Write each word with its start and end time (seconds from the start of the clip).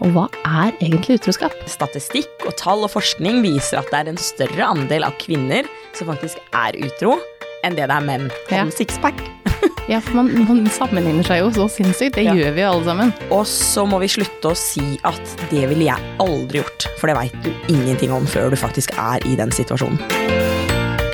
Og 0.00 0.14
hva 0.14 0.26
er 0.48 0.72
egentlig 0.80 1.18
utroskap? 1.20 1.52
Statistikk 1.68 2.46
og 2.48 2.54
tall 2.60 2.86
og 2.86 2.92
forskning 2.94 3.42
viser 3.44 3.82
at 3.82 3.90
det 3.92 3.98
er 4.00 4.12
en 4.14 4.20
større 4.20 4.70
andel 4.72 5.04
av 5.04 5.16
kvinner 5.20 5.68
som 5.96 6.08
faktisk 6.08 6.40
er 6.56 6.78
utro, 6.80 7.18
enn 7.66 7.76
det 7.76 7.84
det 7.90 7.96
er 7.98 8.06
menn. 8.06 8.30
Ja. 8.52 8.64
Sixpack. 8.72 9.20
Ja, 9.90 9.98
for 9.98 10.20
man, 10.20 10.28
man 10.46 10.60
sammenligner 10.70 11.24
seg 11.26 11.40
jo 11.40 11.48
så 11.50 11.64
sinnssykt. 11.72 12.14
Det 12.14 12.22
Ja. 12.22 12.34
gjør 12.36 12.52
vi 12.54 12.62
jo 12.62 12.68
alle 12.70 12.84
sammen. 12.86 13.10
Og 13.34 13.42
så 13.48 13.82
må 13.90 13.98
vi 13.98 14.06
slutte 14.12 14.52
å 14.52 14.56
si 14.56 14.84
at 15.08 15.32
det 15.50 15.64
ville 15.72 15.88
jeg 15.88 16.12
aldri 16.22 16.60
gjort, 16.60 16.86
for 17.00 17.10
det 17.10 17.16
veit 17.18 17.34
du 17.42 17.50
ingenting 17.74 18.14
om 18.14 18.28
før 18.30 18.52
du 18.54 18.56
faktisk 18.60 18.94
er 18.94 19.18
i 19.26 19.34
den 19.40 19.50
situasjonen. 19.50 19.98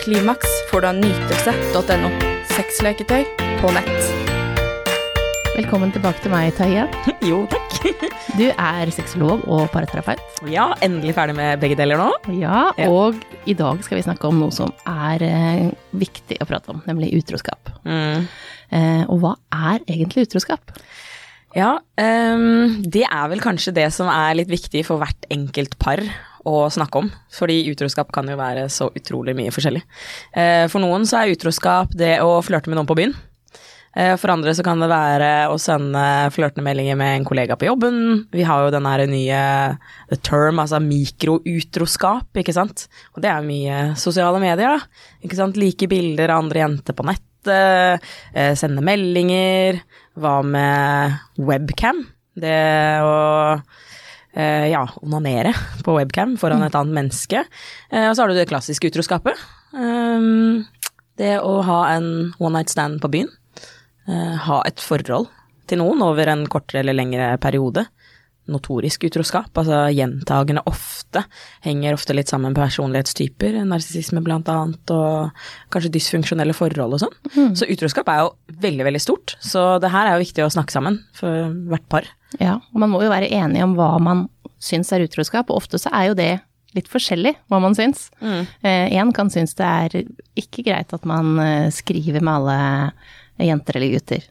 Klimaks 0.05 0.53
får 0.69 0.85
du 0.85 0.91
av 0.93 1.01
nytelse.no. 1.01 2.13
Sexleketøy 2.53 3.25
på 3.63 3.73
nett. 3.73 4.26
Velkommen 5.57 5.89
tilbake 5.89 6.21
til 6.21 6.33
meg, 6.33 6.51
Tahiya. 6.57 6.83
Jo, 7.31 7.45
takk. 7.49 7.63
Du 8.37 8.43
er 8.51 8.91
sexolog 8.93 9.47
og 9.49 9.71
paraterapeut. 9.73 10.21
Ja, 10.53 10.67
endelig 10.85 11.15
ferdig 11.17 11.33
med 11.39 11.63
begge 11.63 11.79
deler 11.79 11.97
nå. 11.97 12.11
Ja, 12.37 12.67
Ja. 12.77 12.89
og 12.93 13.17
i 13.49 13.55
dag 13.57 13.81
skal 13.87 13.97
vi 13.97 14.05
snakke 14.05 14.29
om 14.29 14.37
noe 14.43 14.53
som 14.53 14.75
er 14.85 15.23
eh, 15.25 15.71
viktig 15.97 16.37
å 16.43 16.47
prate 16.49 16.75
om, 16.75 16.83
nemlig 16.85 17.15
utroskap. 17.17 17.71
Mm. 17.89 18.27
Eh, 18.77 19.05
og 19.07 19.23
hva 19.23 19.33
er 19.55 19.81
egentlig 19.89 20.27
utroskap? 20.27 20.75
Ja, 21.57 21.79
um, 21.97 22.83
det 22.85 23.07
er 23.09 23.31
vel 23.33 23.41
kanskje 23.41 23.73
det 23.79 23.87
som 23.97 24.11
er 24.13 24.37
litt 24.37 24.51
viktig 24.53 24.83
for 24.85 25.01
hvert 25.01 25.25
enkelt 25.33 25.79
par 25.81 26.03
å 26.47 26.67
snakke 26.69 27.01
om. 27.01 27.09
Fordi 27.33 27.63
utroskap 27.73 28.13
kan 28.13 28.29
jo 28.29 28.37
være 28.37 28.67
så 28.69 28.91
utrolig 28.93 29.33
mye 29.39 29.55
forskjellig. 29.55 29.81
Eh, 30.37 30.67
for 30.69 30.85
noen 30.85 31.09
så 31.09 31.23
er 31.23 31.33
utroskap 31.33 31.97
det 31.97 32.19
å 32.21 32.37
flørte 32.45 32.69
med 32.69 32.77
noen 32.83 32.91
på 32.93 32.99
byen. 33.01 33.17
Eh, 33.97 34.15
For 34.21 34.33
andre 34.33 34.53
så 34.53 34.65
kan 34.65 34.81
det 34.83 34.91
være 34.93 35.31
å 35.49 35.57
sende 35.61 36.01
flørtende 36.35 36.67
meldinger 36.67 36.99
med 37.01 37.15
en 37.17 37.27
kollega 37.29 37.57
på 37.57 37.69
jobben. 37.69 38.27
Vi 38.35 38.45
har 38.45 38.67
jo 38.67 38.75
den 38.75 38.89
nye 39.13 39.41
the 40.11 40.19
term, 40.21 40.61
altså 40.61 40.83
mikroutroskap, 40.85 42.29
ikke 42.37 42.55
sant. 42.57 42.87
Og 43.17 43.25
det 43.25 43.33
er 43.33 43.47
mye 43.47 43.79
sosiale 43.97 44.41
medier, 44.43 44.77
da. 44.77 45.07
Ikke 45.25 45.39
sant. 45.39 45.57
Like 45.57 45.89
bilder 45.89 46.35
av 46.35 46.45
andre 46.45 46.67
jenter 46.67 46.97
på 46.97 47.07
nettet, 47.09 48.05
eh, 48.35 48.53
sende 48.55 48.85
meldinger. 48.85 49.81
Hva 50.17 50.43
med 50.45 51.17
webcam? 51.41 52.05
Det 52.37 53.01
å 53.01 53.17
eh, 54.37 54.69
ja, 54.69 54.85
onanere 55.01 55.55
på 55.85 55.97
webcam 55.97 56.37
foran 56.37 56.67
et 56.67 56.77
annet 56.77 57.01
menneske. 57.01 57.47
Og 57.89 58.13
så 58.13 58.23
har 58.23 58.29
du 58.29 58.37
det 58.37 58.49
klassiske 58.51 58.93
utroskapet. 58.93 59.41
Um, 59.73 60.67
det 61.17 61.39
å 61.41 61.63
ha 61.65 61.81
en 61.95 62.35
one 62.37 62.59
night 62.59 62.73
stand 62.73 63.01
på 63.01 63.09
byen. 63.13 63.33
Eh, 64.07 64.35
ha 64.47 64.63
et 64.67 64.83
forhold 64.83 65.29
til 65.67 65.81
noen 65.83 66.03
over 66.07 66.31
en 66.31 66.45
kortere 66.51 66.85
eller 66.85 66.95
lengre 66.95 67.33
periode. 67.43 67.87
Notorisk 68.47 69.09
utroskap, 69.09 69.51
altså 69.59 69.89
gjentagende 69.91 70.63
ofte, 70.71 71.25
henger 71.65 71.97
ofte 71.97 72.15
litt 72.15 72.31
sammen 72.31 72.53
med 72.53 72.61
personlighetstyper, 72.61 73.57
narsissisme 73.67 74.23
blant 74.23 74.47
annet, 74.53 74.93
og 74.95 75.33
kanskje 75.75 75.91
dysfunksjonelle 75.97 76.55
forhold 76.55 76.95
og 76.95 77.03
sånn. 77.03 77.17
Så 77.59 77.67
utroskap 77.75 78.07
er 78.13 78.21
jo 78.23 78.31
veldig, 78.63 78.87
veldig 78.87 79.03
stort, 79.03 79.35
så 79.43 79.81
det 79.83 79.91
her 79.91 80.07
er 80.07 80.15
jo 80.15 80.23
viktig 80.23 80.47
å 80.47 80.53
snakke 80.55 80.77
sammen 80.77 81.01
for 81.19 81.51
hvert 81.73 81.89
par. 81.91 82.07
Ja, 82.39 82.61
og 82.71 82.79
man 82.85 82.95
må 82.95 83.03
jo 83.03 83.11
være 83.11 83.33
enige 83.35 83.67
om 83.67 83.75
hva 83.75 83.97
man 83.99 84.29
syns 84.63 84.95
er 84.95 85.03
utroskap, 85.03 85.51
og 85.51 85.65
ofte 85.65 85.83
så 85.83 85.91
er 85.91 86.13
jo 86.13 86.19
det 86.23 86.33
litt 86.77 86.93
forskjellig 86.93 87.35
hva 87.51 87.59
man 87.65 87.75
syns. 87.75 88.13
Én 88.63 89.11
kan 89.17 89.33
synes 89.33 89.59
det 89.59 89.67
er 89.67 90.03
ikke 90.39 90.63
greit 90.67 90.95
at 90.95 91.07
man 91.09 91.39
eh, 91.43 91.71
skriver 91.75 92.23
med 92.23 92.35
alle 92.45 92.59
jenter 93.45 93.77
eller 93.77 93.97
gutter, 93.97 94.27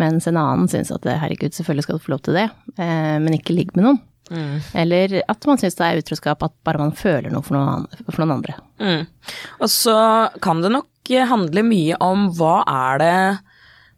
mens 0.00 0.26
en 0.28 0.38
annen 0.40 0.70
syns 0.70 0.92
at 0.94 1.06
herregud, 1.08 1.54
selvfølgelig 1.56 1.86
skal 1.86 1.98
du 1.98 2.04
få 2.04 2.14
lov 2.14 2.24
til 2.26 2.38
det, 2.40 2.48
eh, 2.76 3.18
men 3.22 3.38
ikke 3.38 3.56
ligg 3.56 3.72
med 3.76 3.88
noen. 3.88 4.02
Eller 4.78 5.18
at 5.28 5.46
man 5.48 5.58
syns 5.60 5.76
det 5.76 5.86
er 5.86 6.00
utroskap 6.00 6.44
at 6.46 6.54
bare 6.64 6.80
man 6.80 6.94
føler 6.96 7.32
noe 7.32 7.44
for 7.44 7.58
noen, 7.58 7.88
for 8.08 8.22
noen 8.22 8.36
andre. 8.38 8.54
Mm. 8.80 9.02
Og 9.60 9.68
så 9.72 9.96
kan 10.44 10.62
det 10.64 10.72
nok 10.72 10.88
handle 11.28 11.64
mye 11.66 11.98
om 12.00 12.28
hva 12.38 12.60
er 12.70 13.02
det 13.02 13.16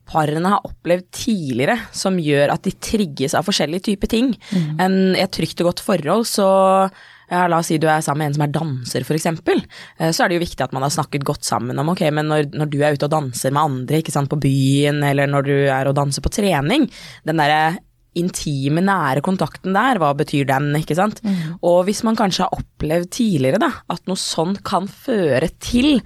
parene 0.09 0.51
har 0.53 0.67
opplevd 0.69 1.07
tidligere 1.17 1.79
som 1.97 2.19
gjør 2.21 2.53
at 2.55 2.65
de 2.67 2.75
trigges 2.77 3.37
av 3.37 3.47
forskjellige 3.47 3.89
typer 3.91 4.11
ting. 4.11 4.33
En, 4.81 5.15
I 5.17 5.23
et 5.25 5.33
trygt 5.33 5.63
og 5.63 5.71
godt 5.71 5.85
forhold 5.85 6.27
så 6.29 6.49
ja, 7.35 7.45
La 7.51 7.61
oss 7.61 7.71
si 7.73 7.79
du 7.83 7.89
er 7.91 8.05
sammen 8.05 8.25
med 8.25 8.33
en 8.33 8.37
som 8.39 8.47
er 8.47 8.53
danser, 8.55 9.07
f.eks. 9.07 9.27
Så 10.15 10.25
er 10.25 10.31
det 10.31 10.39
jo 10.39 10.45
viktig 10.45 10.65
at 10.65 10.75
man 10.77 10.87
har 10.87 10.93
snakket 10.95 11.27
godt 11.27 11.47
sammen 11.47 11.79
om 11.81 11.93
ok, 11.93 12.07
men 12.15 12.31
når, 12.31 12.53
når 12.55 12.71
du 12.73 12.79
er 12.81 12.97
ute 12.97 13.09
og 13.09 13.15
danser 13.17 13.55
med 13.55 13.65
andre 13.65 14.01
ikke 14.03 14.15
sant, 14.15 14.31
på 14.33 14.41
byen, 14.41 15.03
eller 15.07 15.31
når 15.31 15.49
du 15.49 15.57
er 15.65 15.91
og 15.91 15.99
danser 15.99 16.25
på 16.25 16.33
trening, 16.33 16.87
den 17.27 17.43
derre 17.43 17.77
intime, 18.15 18.83
nære 18.85 19.25
kontakten 19.27 19.75
der, 19.75 19.99
hva 19.99 20.13
betyr 20.15 20.47
den, 20.47 20.71
ikke 20.79 20.97
sant? 20.99 21.19
Og 21.67 21.85
hvis 21.89 22.05
man 22.07 22.19
kanskje 22.19 22.47
har 22.47 22.55
opplevd 22.55 23.11
tidligere 23.17 23.59
da, 23.63 23.73
at 23.91 24.05
noe 24.11 24.21
sånt 24.21 24.63
kan 24.67 24.87
føre 24.87 25.51
til 25.59 25.99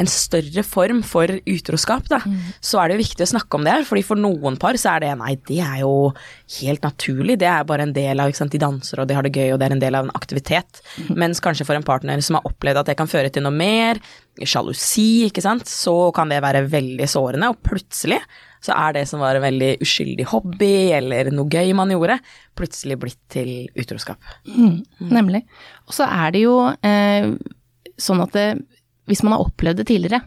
en 0.00 0.08
større 0.10 0.64
form 0.66 1.02
for 1.06 1.30
utroskap, 1.48 2.08
da, 2.10 2.20
så 2.64 2.80
er 2.80 2.90
det 2.90 2.96
jo 2.96 3.02
viktig 3.04 3.26
å 3.26 3.30
snakke 3.34 3.58
om 3.58 3.66
det. 3.66 3.76
fordi 3.88 4.02
for 4.06 4.20
noen 4.20 4.56
par 4.60 4.78
så 4.80 4.94
er 4.94 5.04
det 5.04 5.12
nei, 5.20 5.34
det 5.48 5.60
er 5.64 5.80
jo 5.82 6.12
helt 6.60 6.84
naturlig. 6.86 7.38
Det 7.40 7.48
er 7.50 7.66
bare 7.68 7.86
en 7.86 7.94
del 7.96 8.20
av 8.20 8.30
ikke 8.30 8.42
sant, 8.42 8.52
De 8.52 8.62
danser 8.62 9.00
og 9.00 9.08
de 9.08 9.14
har 9.14 9.26
det 9.26 9.34
gøy 9.36 9.52
og 9.54 9.60
det 9.60 9.68
er 9.68 9.76
en 9.76 9.82
del 9.82 9.98
av 9.98 10.08
en 10.08 10.14
aktivitet. 10.16 10.82
Mens 11.08 11.42
kanskje 11.44 11.66
for 11.68 11.78
en 11.78 11.86
partner 11.86 12.20
som 12.24 12.38
har 12.38 12.48
opplevd 12.48 12.82
at 12.82 12.92
det 12.92 12.98
kan 12.98 13.10
føre 13.10 13.30
til 13.32 13.44
noe 13.46 13.54
mer, 13.54 14.00
sjalusi, 14.40 15.26
ikke 15.28 15.44
sant, 15.44 15.68
så 15.68 16.10
kan 16.16 16.32
det 16.32 16.40
være 16.42 16.64
veldig 16.70 17.08
sårende. 17.10 17.52
Og 17.52 17.60
plutselig 17.66 18.20
så 18.64 18.74
er 18.76 18.98
det 18.98 19.06
som 19.08 19.22
var 19.22 19.36
en 19.36 19.44
veldig 19.44 19.70
uskyldig 19.84 20.26
hobby 20.32 20.90
eller 20.96 21.30
noe 21.32 21.48
gøy 21.48 21.72
man 21.76 21.92
gjorde, 21.92 22.18
plutselig 22.58 22.98
blitt 23.00 23.20
til 23.32 23.52
utroskap. 23.78 24.20
Nemlig. 25.00 25.46
Og 25.88 25.96
så 25.96 26.08
er 26.08 26.34
det 26.34 26.44
jo 26.44 26.56
eh, 26.84 27.30
sånn 28.00 28.20
at 28.24 28.36
det, 28.36 28.46
hvis 29.10 29.24
man 29.26 29.34
har 29.36 29.42
opplevd 29.44 29.82
det 29.82 29.88
tidligere, 29.90 30.22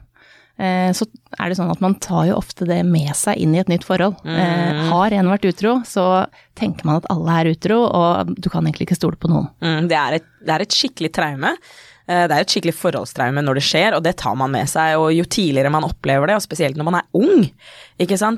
eh, 0.60 0.92
så 0.94 1.08
er 1.40 1.50
det 1.50 1.58
sånn 1.60 1.72
at 1.74 1.82
man 1.84 1.96
tar 2.04 2.28
jo 2.30 2.36
ofte 2.38 2.68
det 2.70 2.82
med 2.86 3.14
seg 3.18 3.40
inn 3.42 3.56
i 3.56 3.62
et 3.64 3.72
nytt 3.72 3.88
forhold. 3.88 4.20
Eh, 4.28 4.84
har 4.92 5.16
en 5.16 5.32
vært 5.32 5.48
utro, 5.50 5.80
så 5.88 6.28
tenker 6.60 6.86
man 6.90 7.02
at 7.02 7.10
alle 7.14 7.40
er 7.40 7.54
utro, 7.56 7.80
og 7.88 8.36
du 8.38 8.52
kan 8.52 8.68
egentlig 8.68 8.90
ikke 8.90 9.00
stole 9.00 9.20
på 9.20 9.32
noen. 9.32 9.50
Mm, 9.64 9.90
det, 9.90 9.98
er 9.98 10.20
et, 10.20 10.30
det 10.44 10.56
er 10.56 10.68
et 10.68 10.78
skikkelig 10.78 11.14
traume. 11.16 11.56
Eh, 12.04 12.28
Det 12.28 12.36
er 12.36 12.44
et 12.44 12.52
skikkelig 12.52 12.76
forholdstraume 12.76 13.44
når 13.44 13.60
det 13.60 13.64
skjer, 13.64 13.96
og 13.96 14.04
det 14.04 14.18
tar 14.20 14.36
man 14.36 14.52
med 14.52 14.68
seg. 14.68 14.98
Og 15.00 15.14
jo 15.16 15.24
tidligere 15.24 15.72
man 15.72 15.88
opplever 15.88 16.28
det, 16.28 16.36
og 16.36 16.44
spesielt 16.44 16.76
når 16.80 16.90
man 16.90 17.00
er 17.00 17.08
ung, 17.16 17.48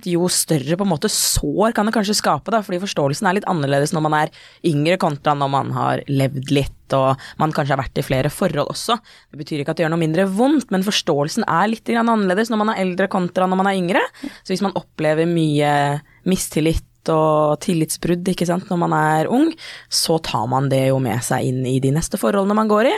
jo 0.06 0.28
større 0.30 0.78
på 0.78 0.86
en 0.86 0.92
måte 0.92 1.10
sår 1.10 1.74
kan 1.74 1.88
det 1.88 1.96
kanskje 1.96 2.18
skape, 2.20 2.54
da, 2.54 2.62
fordi 2.62 2.82
forståelsen 2.84 3.28
er 3.28 3.40
litt 3.40 3.50
annerledes 3.50 3.94
når 3.96 4.06
man 4.06 4.18
er 4.20 4.34
yngre 4.66 5.00
kontra 5.02 5.34
når 5.34 5.50
man 5.50 5.72
har 5.74 6.04
levd 6.08 6.52
litt, 6.54 6.75
og 6.94 7.22
man 7.42 7.54
kanskje 7.56 7.74
har 7.74 7.82
vært 7.82 7.98
i 7.98 8.06
flere 8.06 8.30
forhold 8.30 8.70
også. 8.70 9.00
Det 9.32 9.42
betyr 9.42 9.64
ikke 9.64 9.74
at 9.74 9.80
det 9.80 9.88
gjør 9.88 9.96
noe 9.96 10.06
mindre 10.06 10.28
vondt, 10.30 10.70
men 10.72 10.86
forståelsen 10.86 11.48
er 11.48 11.72
litt 11.72 11.88
grann 11.90 12.12
annerledes 12.12 12.52
når 12.54 12.62
man 12.62 12.74
er 12.74 12.84
eldre 12.86 13.08
kontra 13.12 13.48
når 13.50 13.64
man 13.64 13.72
er 13.72 13.80
yngre. 13.80 14.04
Så 14.44 14.54
hvis 14.54 14.66
man 14.66 14.76
opplever 14.78 15.26
mye 15.30 15.72
mistillit 16.30 16.86
og 17.14 17.60
tillitsbrudd 17.62 18.26
ikke 18.32 18.48
sant, 18.50 18.66
når 18.66 18.80
man 18.82 18.94
er 18.98 19.28
ung, 19.30 19.52
så 19.94 20.16
tar 20.26 20.48
man 20.50 20.72
det 20.72 20.88
jo 20.88 20.96
med 20.98 21.22
seg 21.22 21.46
inn 21.46 21.60
i 21.70 21.76
de 21.78 21.92
neste 21.94 22.18
forholdene 22.18 22.58
man 22.58 22.72
går 22.72 22.90
i. 22.90 22.94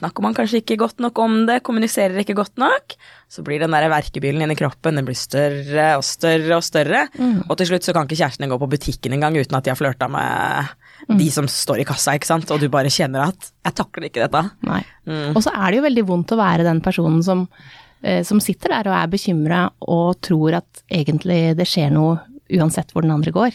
Snakker 0.00 0.24
man 0.26 0.34
kanskje 0.34 0.58
ikke 0.58 0.78
godt 0.80 0.98
nok 0.98 1.20
om 1.22 1.36
det, 1.46 1.60
kommuniserer 1.62 2.18
ikke 2.24 2.34
godt 2.34 2.58
nok, 2.58 2.96
så 3.30 3.44
blir 3.46 3.62
den 3.62 3.70
der 3.70 3.86
verkebilen 3.92 4.42
inni 4.42 4.56
kroppen 4.58 4.98
den 4.98 5.06
blir 5.06 5.14
større 5.14 5.92
og 6.00 6.02
større 6.02 6.58
og 6.58 6.66
større. 6.66 7.04
Og 7.46 7.54
til 7.60 7.70
slutt 7.70 7.86
så 7.86 7.94
kan 7.94 8.10
ikke 8.10 8.18
kjærestene 8.24 8.50
gå 8.50 8.58
på 8.58 8.70
butikken 8.74 9.14
engang 9.14 9.38
uten 9.38 9.54
at 9.54 9.62
de 9.62 9.70
har 9.70 9.78
flørta 9.78 10.10
med 10.10 10.74
de 11.08 11.30
som 11.30 11.46
står 11.50 11.80
i 11.82 11.84
kassa, 11.88 12.14
ikke 12.16 12.26
sant, 12.30 12.50
og 12.50 12.60
du 12.60 12.68
bare 12.72 12.90
kjenner 12.92 13.28
at 13.28 13.50
'jeg 13.64 13.74
takler 13.74 14.04
ikke 14.08 14.28
dette'. 14.28 14.50
Nei. 14.62 14.82
Og 15.34 15.42
så 15.42 15.50
er 15.54 15.70
det 15.70 15.76
jo 15.80 15.88
veldig 15.88 16.04
vondt 16.06 16.32
å 16.32 16.36
være 16.40 16.64
den 16.64 16.80
personen 16.80 17.22
som, 17.22 17.48
eh, 18.02 18.22
som 18.22 18.40
sitter 18.40 18.68
der 18.70 18.90
og 18.90 18.96
er 18.96 19.06
bekymra 19.08 19.70
og 19.82 20.20
tror 20.20 20.54
at 20.56 20.82
egentlig 20.90 21.56
det 21.56 21.66
skjer 21.66 21.90
noe 21.92 22.20
uansett 22.50 22.92
hvor 22.92 23.02
den 23.02 23.10
andre 23.10 23.32
går. 23.32 23.52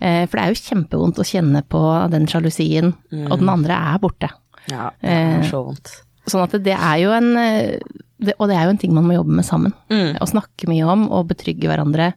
Eh, 0.00 0.26
For 0.26 0.36
det 0.38 0.44
er 0.44 0.52
jo 0.54 0.74
kjempevondt 0.74 1.18
å 1.18 1.24
kjenne 1.24 1.62
på 1.68 2.10
den 2.10 2.26
sjalusien, 2.26 2.94
og 3.30 3.38
den 3.38 3.48
andre 3.48 3.72
er 3.94 3.98
borte. 3.98 4.30
Ja, 4.68 4.90
det 5.02 5.10
er 5.10 5.42
så 5.50 5.64
vondt. 5.66 6.02
Sånn 6.26 6.42
at 6.44 6.52
det 6.62 6.76
er 6.78 6.96
jo 7.02 7.10
en 7.10 7.36
eh, 7.36 7.78
det, 8.22 8.34
Og 8.38 8.46
det 8.48 8.56
er 8.56 8.64
jo 8.64 8.70
en 8.70 8.78
ting 8.78 8.94
man 8.94 9.04
må 9.04 9.14
jobbe 9.14 9.34
med 9.34 9.44
sammen. 9.44 9.72
Å 9.90 10.26
snakke 10.28 10.68
mye 10.68 10.86
om, 10.86 11.10
og 11.10 11.26
betrygge 11.28 11.66
hverandre. 11.66 12.12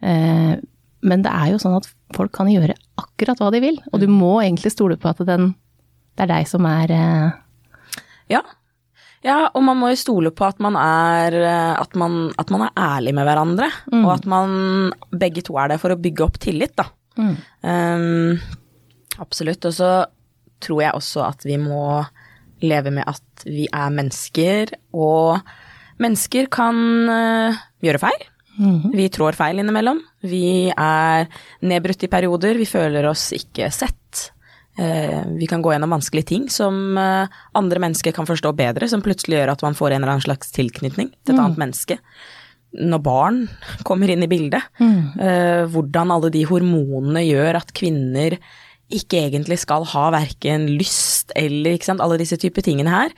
Eh, 0.00 0.56
Men 1.02 1.24
det 1.24 1.32
er 1.34 1.52
jo 1.52 1.60
sånn 1.62 1.76
at 1.80 1.88
folk 2.14 2.32
kan 2.36 2.50
gjøre 2.50 2.76
akkurat 3.00 3.40
hva 3.42 3.50
de 3.54 3.60
vil, 3.64 3.78
og 3.90 4.02
du 4.02 4.08
må 4.10 4.36
egentlig 4.42 4.70
stole 4.74 4.98
på 5.00 5.10
at 5.10 5.22
den, 5.26 5.52
det 6.16 6.26
er 6.26 6.30
deg 6.30 6.50
som 6.50 6.66
er 6.68 6.92
eh, 6.94 7.38
Ja. 8.30 8.42
ja, 9.26 9.38
og 9.50 9.64
man 9.66 9.80
må 9.80 9.90
jo 9.92 9.98
stole 9.98 10.30
på 10.30 10.46
at 10.46 10.62
man 10.62 10.78
er, 10.78 11.34
eh, 11.34 11.74
at 11.80 11.96
man, 11.98 12.30
at 12.38 12.52
man 12.54 12.68
er 12.68 12.74
ærlig 12.78 13.14
med 13.18 13.26
hverandre, 13.26 13.70
og 14.04 14.10
at 14.14 14.26
man 14.30 14.92
begge 15.10 15.42
to 15.42 15.58
er 15.58 15.74
det 15.74 15.80
for 15.82 15.94
å 15.94 15.98
bygge 16.00 16.26
opp 16.26 16.38
tillit, 16.42 16.76
da. 16.78 16.86
Um, 17.66 18.38
absolutt. 19.20 19.64
Og 19.68 19.74
så 19.76 19.90
tror 20.62 20.82
jeg 20.84 20.94
også 20.96 21.26
at 21.26 21.44
vi 21.44 21.58
må 21.60 22.04
leve 22.62 22.92
med 22.94 23.04
at 23.10 23.44
vi 23.44 23.66
er 23.74 23.90
mennesker, 23.92 24.72
og 24.94 25.42
mennesker 26.02 26.46
kan 26.52 26.78
uh, 27.10 27.62
gjøre 27.82 28.00
feil. 28.06 28.28
Vi 28.92 29.08
trår 29.12 29.36
feil 29.38 29.62
innimellom. 29.62 30.00
Vi 30.22 30.70
er 30.70 31.26
nedbrutt 31.66 32.06
i 32.06 32.10
perioder. 32.12 32.58
Vi 32.60 32.68
føler 32.68 33.08
oss 33.10 33.30
ikke 33.36 33.70
sett. 33.74 34.28
Eh, 34.78 35.22
vi 35.36 35.46
kan 35.46 35.62
gå 35.62 35.72
gjennom 35.74 35.92
vanskelige 35.92 36.30
ting 36.30 36.46
som 36.50 36.96
eh, 36.96 37.40
andre 37.58 37.82
mennesker 37.82 38.14
kan 38.16 38.28
forstå 38.28 38.54
bedre, 38.56 38.88
som 38.88 39.02
plutselig 39.04 39.36
gjør 39.36 39.52
at 39.52 39.64
man 39.66 39.76
får 39.76 39.90
en 39.90 40.00
eller 40.00 40.14
annen 40.14 40.24
slags 40.24 40.54
tilknytning 40.54 41.10
til 41.12 41.34
et 41.34 41.42
annet 41.42 41.60
menneske. 41.60 41.98
Når 42.80 43.02
barn 43.04 43.42
kommer 43.88 44.12
inn 44.12 44.24
i 44.24 44.30
bildet, 44.32 44.64
eh, 44.80 45.64
hvordan 45.68 46.14
alle 46.14 46.32
de 46.32 46.46
hormonene 46.48 47.26
gjør 47.26 47.60
at 47.60 47.74
kvinner 47.76 48.38
ikke 48.92 49.22
egentlig 49.26 49.58
skal 49.60 49.84
ha 49.88 50.08
verken 50.12 50.66
lyst 50.78 51.32
eller 51.36 51.78
sant, 51.84 52.00
alle 52.04 52.20
disse 52.20 52.36
typer 52.40 52.64
tingene 52.64 52.92
her. 52.92 53.12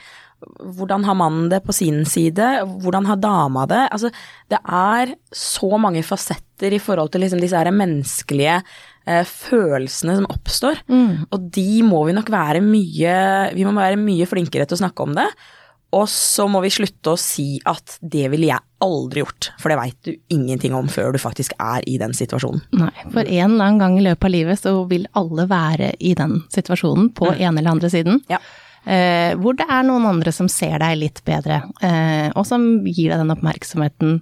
Hvordan 0.77 1.07
har 1.07 1.19
mannen 1.19 1.49
det 1.53 1.63
på 1.65 1.75
sin 1.77 2.03
side? 2.09 2.51
Hvordan 2.85 3.09
har 3.11 3.21
dama 3.23 3.67
det? 3.71 3.83
Altså, 3.95 4.11
det 4.53 4.61
er 4.65 5.15
så 5.35 5.71
mange 5.81 6.05
fasetter 6.07 6.75
i 6.75 6.83
forhold 6.83 7.13
til 7.13 7.25
liksom 7.25 7.43
disse 7.43 7.65
menneskelige 7.75 8.61
eh, 9.07 9.25
følelsene 9.27 10.17
som 10.21 10.31
oppstår. 10.31 10.85
Og 11.31 11.51
de 11.55 11.83
må 11.87 12.05
vi 12.09 12.17
nok 12.17 12.31
være 12.33 12.63
mye 12.65 13.19
Vi 13.55 13.67
må 13.67 13.75
være 13.77 14.01
mye 14.01 14.29
flinkere 14.31 14.67
til 14.69 14.79
å 14.79 14.85
snakke 14.85 15.07
om 15.07 15.15
det. 15.19 15.29
Og 15.95 16.09
så 16.11 16.47
må 16.51 16.61
vi 16.65 16.73
slutte 16.75 17.13
å 17.13 17.21
si 17.21 17.61
at 17.71 17.99
det 18.03 18.27
ville 18.33 18.49
jeg 18.49 18.63
aldri 18.85 19.23
gjort, 19.23 19.53
for 19.63 19.71
det 19.71 19.79
veit 19.79 19.99
du 20.07 20.11
ingenting 20.35 20.75
om 20.77 20.89
før 20.91 21.15
du 21.15 21.21
faktisk 21.23 21.55
er 21.63 21.85
i 21.89 21.97
den 22.01 22.15
situasjonen. 22.17 22.65
Nei, 22.77 22.91
for 23.15 23.23
en 23.23 23.55
eller 23.55 23.69
annen 23.69 23.81
gang 23.81 23.99
i 24.01 24.05
løpet 24.05 24.29
av 24.29 24.35
livet 24.35 24.61
så 24.61 24.75
vil 24.91 25.07
alle 25.17 25.47
være 25.51 25.93
i 26.03 26.17
den 26.19 26.41
situasjonen 26.53 27.13
på 27.17 27.31
en 27.37 27.61
eller 27.61 27.77
andre 27.77 27.93
siden. 27.93 28.21
Ja. 28.33 28.43
Eh, 28.85 29.33
hvor 29.41 29.57
det 29.57 29.65
er 29.65 29.87
noen 29.87 30.05
andre 30.09 30.33
som 30.35 30.49
ser 30.53 30.77
deg 30.83 30.99
litt 31.01 31.23
bedre, 31.25 31.63
eh, 31.81 32.29
og 32.37 32.45
som 32.49 32.85
gir 32.85 33.13
deg 33.13 33.23
den 33.23 33.33
oppmerksomheten 33.33 34.19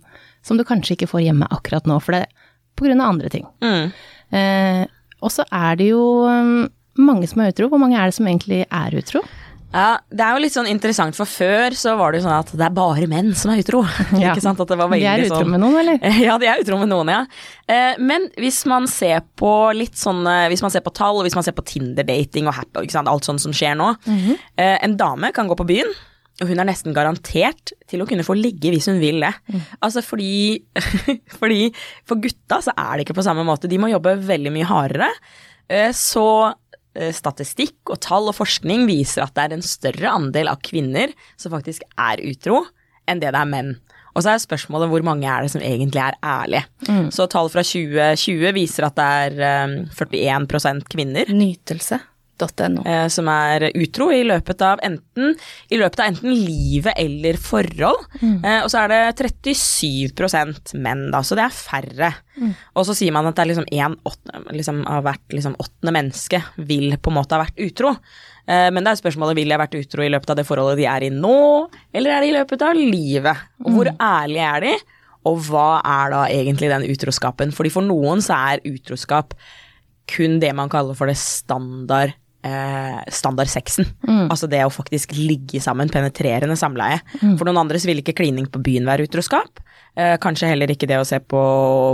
som 0.47 0.59
du 0.59 0.65
kanskje 0.67 0.97
ikke 0.97 1.11
får 1.11 1.25
hjemme 1.27 1.49
akkurat 1.55 1.87
nå, 1.91 1.99
for 2.03 2.17
det 2.17 2.27
på 2.79 2.87
grunn 2.87 3.03
av 3.03 3.15
andre 3.15 3.31
ting. 3.33 3.47
Eh, 4.33 4.85
og 5.23 5.31
så 5.35 5.45
er 5.55 5.79
det 5.79 5.91
jo 5.91 6.03
mm, 6.27 6.63
mange 7.03 7.29
som 7.31 7.43
er 7.43 7.53
utro. 7.53 7.69
Hvor 7.71 7.83
mange 7.83 7.99
er 7.99 8.11
det 8.11 8.17
som 8.17 8.27
egentlig 8.27 8.65
er 8.65 8.97
utro? 8.99 9.23
Ja, 9.73 9.97
det 10.13 10.21
er 10.21 10.37
jo 10.37 10.43
litt 10.45 10.53
sånn 10.55 10.69
interessant, 10.69 11.17
for 11.17 11.29
før 11.29 11.73
så 11.79 11.95
var 11.97 12.13
det 12.13 12.21
jo 12.21 12.27
sånn 12.27 12.35
at 12.37 12.51
det 12.61 12.67
er 12.67 12.75
bare 12.77 13.07
menn 13.09 13.31
som 13.39 13.53
er 13.55 13.63
utro. 13.63 13.81
Ja. 14.23 14.35
ikke 14.35 14.45
sant? 14.45 14.61
At 14.61 14.69
det 14.69 14.77
var 14.79 14.93
De 14.93 15.01
er 15.09 15.25
utro 15.25 15.41
sånn 15.41 15.51
med 15.55 15.63
noen, 15.65 15.79
eller? 15.81 15.99
Ja, 16.27 16.37
de 16.39 16.51
er 16.53 16.61
utro 16.63 16.77
med 16.83 16.91
noen, 16.93 17.09
ja. 17.15 17.23
Eh, 17.67 17.97
Men 18.03 18.29
hvis 18.37 18.63
man 18.69 18.87
ser 18.91 19.23
på 19.41 19.51
litt 19.77 19.97
sånn 19.99 20.21
Hvis 20.53 20.63
man 20.65 20.71
ser 20.75 20.85
på 20.85 20.93
tall, 20.95 21.23
hvis 21.25 21.35
man 21.39 21.47
ser 21.47 21.57
på 21.57 21.65
Tinder-dating 21.67 22.47
og 22.51 22.57
happy, 22.59 22.85
ikke 22.85 22.99
sant, 22.99 23.09
alt 23.11 23.25
sånt 23.27 23.41
som 23.43 23.55
skjer 23.57 23.75
nå 23.81 23.91
eh, 24.61 24.77
En 24.85 24.97
dame 25.01 25.33
kan 25.35 25.49
gå 25.49 25.57
på 25.59 25.67
byen, 25.69 25.91
og 26.43 26.49
hun 26.51 26.59
er 26.63 26.67
nesten 26.69 26.95
garantert 26.97 27.73
til 27.91 28.03
å 28.03 28.07
kunne 28.09 28.25
få 28.27 28.35
ligge 28.37 28.71
hvis 28.73 28.89
hun 28.91 28.99
vil 29.03 29.21
det. 29.23 29.31
Altså 29.85 30.03
fordi, 30.05 30.63
fordi 31.39 31.69
For 32.09 32.21
gutta 32.23 32.59
så 32.65 32.73
er 32.77 32.97
det 32.99 33.05
ikke 33.07 33.17
på 33.21 33.25
samme 33.27 33.45
måte. 33.47 33.69
De 33.71 33.79
må 33.81 33.91
jobbe 33.93 34.17
veldig 34.27 34.53
mye 34.55 34.69
hardere. 34.69 35.11
Eh, 35.71 35.93
Så 35.97 36.25
statistikk 37.17 37.93
og 37.93 38.01
tall 38.05 38.29
og 38.29 38.37
forskning 38.37 38.85
viser 38.89 39.25
at 39.25 39.35
det 39.37 39.47
er 39.47 39.57
en 39.57 39.65
større 39.65 40.13
andel 40.13 40.51
av 40.53 40.61
kvinner 40.65 41.15
som 41.41 41.55
faktisk 41.55 41.87
er 41.97 42.21
utro, 42.27 42.63
enn 43.09 43.23
det 43.23 43.33
det 43.33 43.41
er 43.41 43.49
menn. 43.49 43.75
Og 44.13 44.25
så 44.25 44.35
er 44.35 44.43
spørsmålet 44.43 44.91
hvor 44.93 45.05
mange 45.07 45.25
er 45.25 45.45
det 45.45 45.53
som 45.55 45.63
egentlig 45.65 46.03
er 46.03 46.19
ærlige. 46.21 46.67
Så 47.17 47.25
tall 47.33 47.49
fra 47.53 47.65
2020 47.65 48.53
viser 48.59 48.85
at 48.85 48.99
det 48.99 49.07
er 49.25 49.45
eh, 49.49 49.77
41% 49.97 50.85
kvinner 50.93 51.33
Nytelse.no. 51.33 52.09
eh, 52.43 53.07
som 53.13 53.29
er 53.33 53.69
utro 53.71 54.11
i 54.13 54.23
løpet 54.27 54.65
av 54.67 54.83
enten, 54.85 55.37
i 55.71 55.79
løpet 55.81 56.01
av 56.03 56.11
enten 56.13 56.35
livet 56.35 56.99
eller 57.01 57.39
forhold. 57.41 58.07
Eh, 58.23 58.61
og 58.63 58.69
så 58.73 58.83
er 58.83 58.93
det 58.93 59.31
37 59.55 60.77
menn, 60.83 61.09
da, 61.13 61.23
så 61.23 61.39
det 61.39 61.47
er 61.47 61.57
færre. 61.57 62.13
Og 62.75 62.87
så 62.89 62.97
sier 62.97 63.15
man 63.15 63.29
at 63.29 63.37
det 63.37 63.45
er 63.45 63.53
liksom 63.53 63.69
en 63.71 63.97
åttende, 64.09 64.57
liksom, 64.57 64.85
av 64.89 65.07
hvert 65.07 65.35
liksom, 65.37 65.57
åttende 65.63 65.97
menneske 65.99 66.43
vil 66.57 66.97
på 66.99 67.13
en 67.13 67.19
måte 67.19 67.37
ha 67.37 67.43
vært 67.45 67.61
utro. 67.63 67.95
Eh, 68.47 68.69
men 68.75 68.83
det 68.83 68.93
er 68.95 69.03
spørsmålet 69.03 69.39
vil 69.39 69.53
jeg 69.53 69.63
vært 69.63 69.79
utro 69.79 70.05
i 70.05 70.11
løpet 70.13 70.33
av 70.33 70.41
det 70.41 70.47
forholdet 70.49 70.81
de 70.81 70.89
er 70.91 71.07
i 71.07 71.13
nå, 71.15 71.37
eller 71.95 72.17
er 72.17 72.25
det 72.25 72.33
i 72.33 72.37
løpet 72.39 72.67
av 72.67 72.79
livet? 72.79 73.47
Og 73.63 73.77
hvor 73.77 73.93
ærlige 73.93 74.49
er 74.49 74.67
de? 74.67 74.75
Og 75.31 75.45
hva 75.47 75.69
er 75.87 76.15
da 76.15 76.23
egentlig 76.35 76.71
den 76.73 76.89
utroskapen? 76.91 77.53
Fordi 77.55 77.71
for 77.71 77.87
noen 77.87 78.25
så 78.25 78.39
er 78.53 78.65
utroskap 78.67 79.37
kun 80.11 80.41
det 80.43 80.51
man 80.59 80.71
kaller 80.73 80.99
for 80.99 81.11
det 81.11 81.19
standard 81.21 82.17
eh, 82.47 83.01
standardsexen. 83.13 83.87
Altså 84.31 84.49
det 84.51 84.63
å 84.67 84.73
faktisk 84.73 85.15
ligge 85.17 85.61
sammen, 85.63 85.91
penetrerende 85.93 86.57
samleie. 86.59 87.01
For 87.21 87.47
noen 87.49 87.63
andre 87.65 87.81
så 87.81 87.91
vil 87.91 88.03
ikke 88.03 88.17
klining 88.19 88.49
på 88.53 88.63
byen 88.65 88.87
være 88.89 89.07
utroskap. 89.09 89.63
Eh, 89.95 90.15
kanskje 90.23 90.49
heller 90.49 90.71
ikke 90.73 90.89
det 90.89 90.97
å 91.01 91.05
se 91.05 91.19
på 91.21 91.41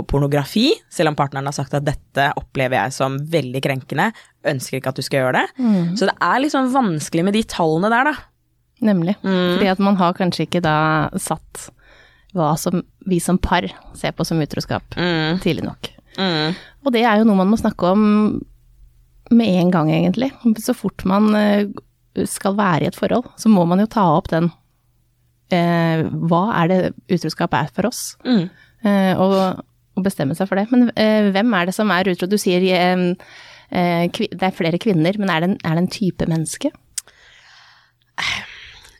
pornografi, 0.07 0.69
selv 0.89 1.11
om 1.11 1.17
partneren 1.19 1.49
har 1.49 1.55
sagt 1.57 1.73
at 1.75 1.83
dette 1.87 2.29
opplever 2.39 2.79
jeg 2.79 2.95
som 2.95 3.17
veldig 3.19 3.61
krenkende, 3.65 4.09
ønsker 4.47 4.79
ikke 4.79 4.93
at 4.93 4.99
du 5.01 5.03
skal 5.03 5.25
gjøre 5.25 5.41
det. 5.41 5.65
Så 5.99 6.07
det 6.07 6.15
er 6.15 6.49
sånn 6.53 6.71
vanskelig 6.73 7.25
med 7.27 7.35
de 7.35 7.43
tallene 7.43 7.91
der, 7.91 8.11
da. 8.11 8.15
Nemlig. 8.87 9.17
Fordi 9.25 9.67
at 9.67 9.81
man 9.83 9.97
har 9.99 10.15
kanskje 10.15 10.45
ikke 10.47 10.61
da 10.63 11.09
satt 11.19 11.67
hva 12.37 12.53
som 12.61 12.83
vi 13.09 13.17
som 13.19 13.39
par 13.41 13.65
ser 13.97 14.13
på 14.15 14.23
som 14.27 14.39
utroskap 14.39 14.95
tidlig 15.43 15.65
nok. 15.65 15.89
Og 16.85 16.93
det 16.95 17.01
er 17.03 17.19
jo 17.19 17.25
noe 17.27 17.39
man 17.41 17.49
må 17.51 17.57
snakke 17.59 17.89
om 17.91 18.05
med 19.29 19.47
en 19.61 19.71
gang, 19.71 19.91
egentlig. 19.93 20.31
Så 20.63 20.73
fort 20.77 21.05
man 21.05 21.29
eh, 21.37 21.67
skal 22.29 22.57
være 22.57 22.85
i 22.85 22.89
et 22.89 22.97
forhold, 22.97 23.29
så 23.37 23.51
må 23.51 23.65
man 23.69 23.79
jo 23.83 23.89
ta 23.91 24.05
opp 24.17 24.29
den 24.31 24.49
eh, 25.53 26.05
Hva 26.29 26.43
er 26.63 26.71
det 26.71 26.79
utroskap 27.13 27.53
er 27.57 27.69
for 27.75 27.89
oss? 27.91 28.03
Eh, 28.83 29.13
og, 29.19 29.63
og 29.97 30.05
bestemme 30.05 30.35
seg 30.37 30.49
for 30.49 30.59
det. 30.59 30.67
Men 30.73 30.89
eh, 30.95 31.29
hvem 31.35 31.53
er 31.57 31.69
det 31.69 31.75
som 31.77 31.91
er 31.93 32.09
utro? 32.11 32.29
Du 32.29 32.37
sier 32.41 32.63
eh, 32.63 33.05
eh, 33.71 34.05
det 34.09 34.45
er 34.49 34.55
flere 34.55 34.81
kvinner, 34.81 35.17
men 35.19 35.29
er 35.33 35.43
det 35.43 35.51
en, 35.51 35.57
er 35.63 35.75
det 35.77 35.85
en 35.85 35.91
type 35.99 36.29
menneske? 36.29 36.71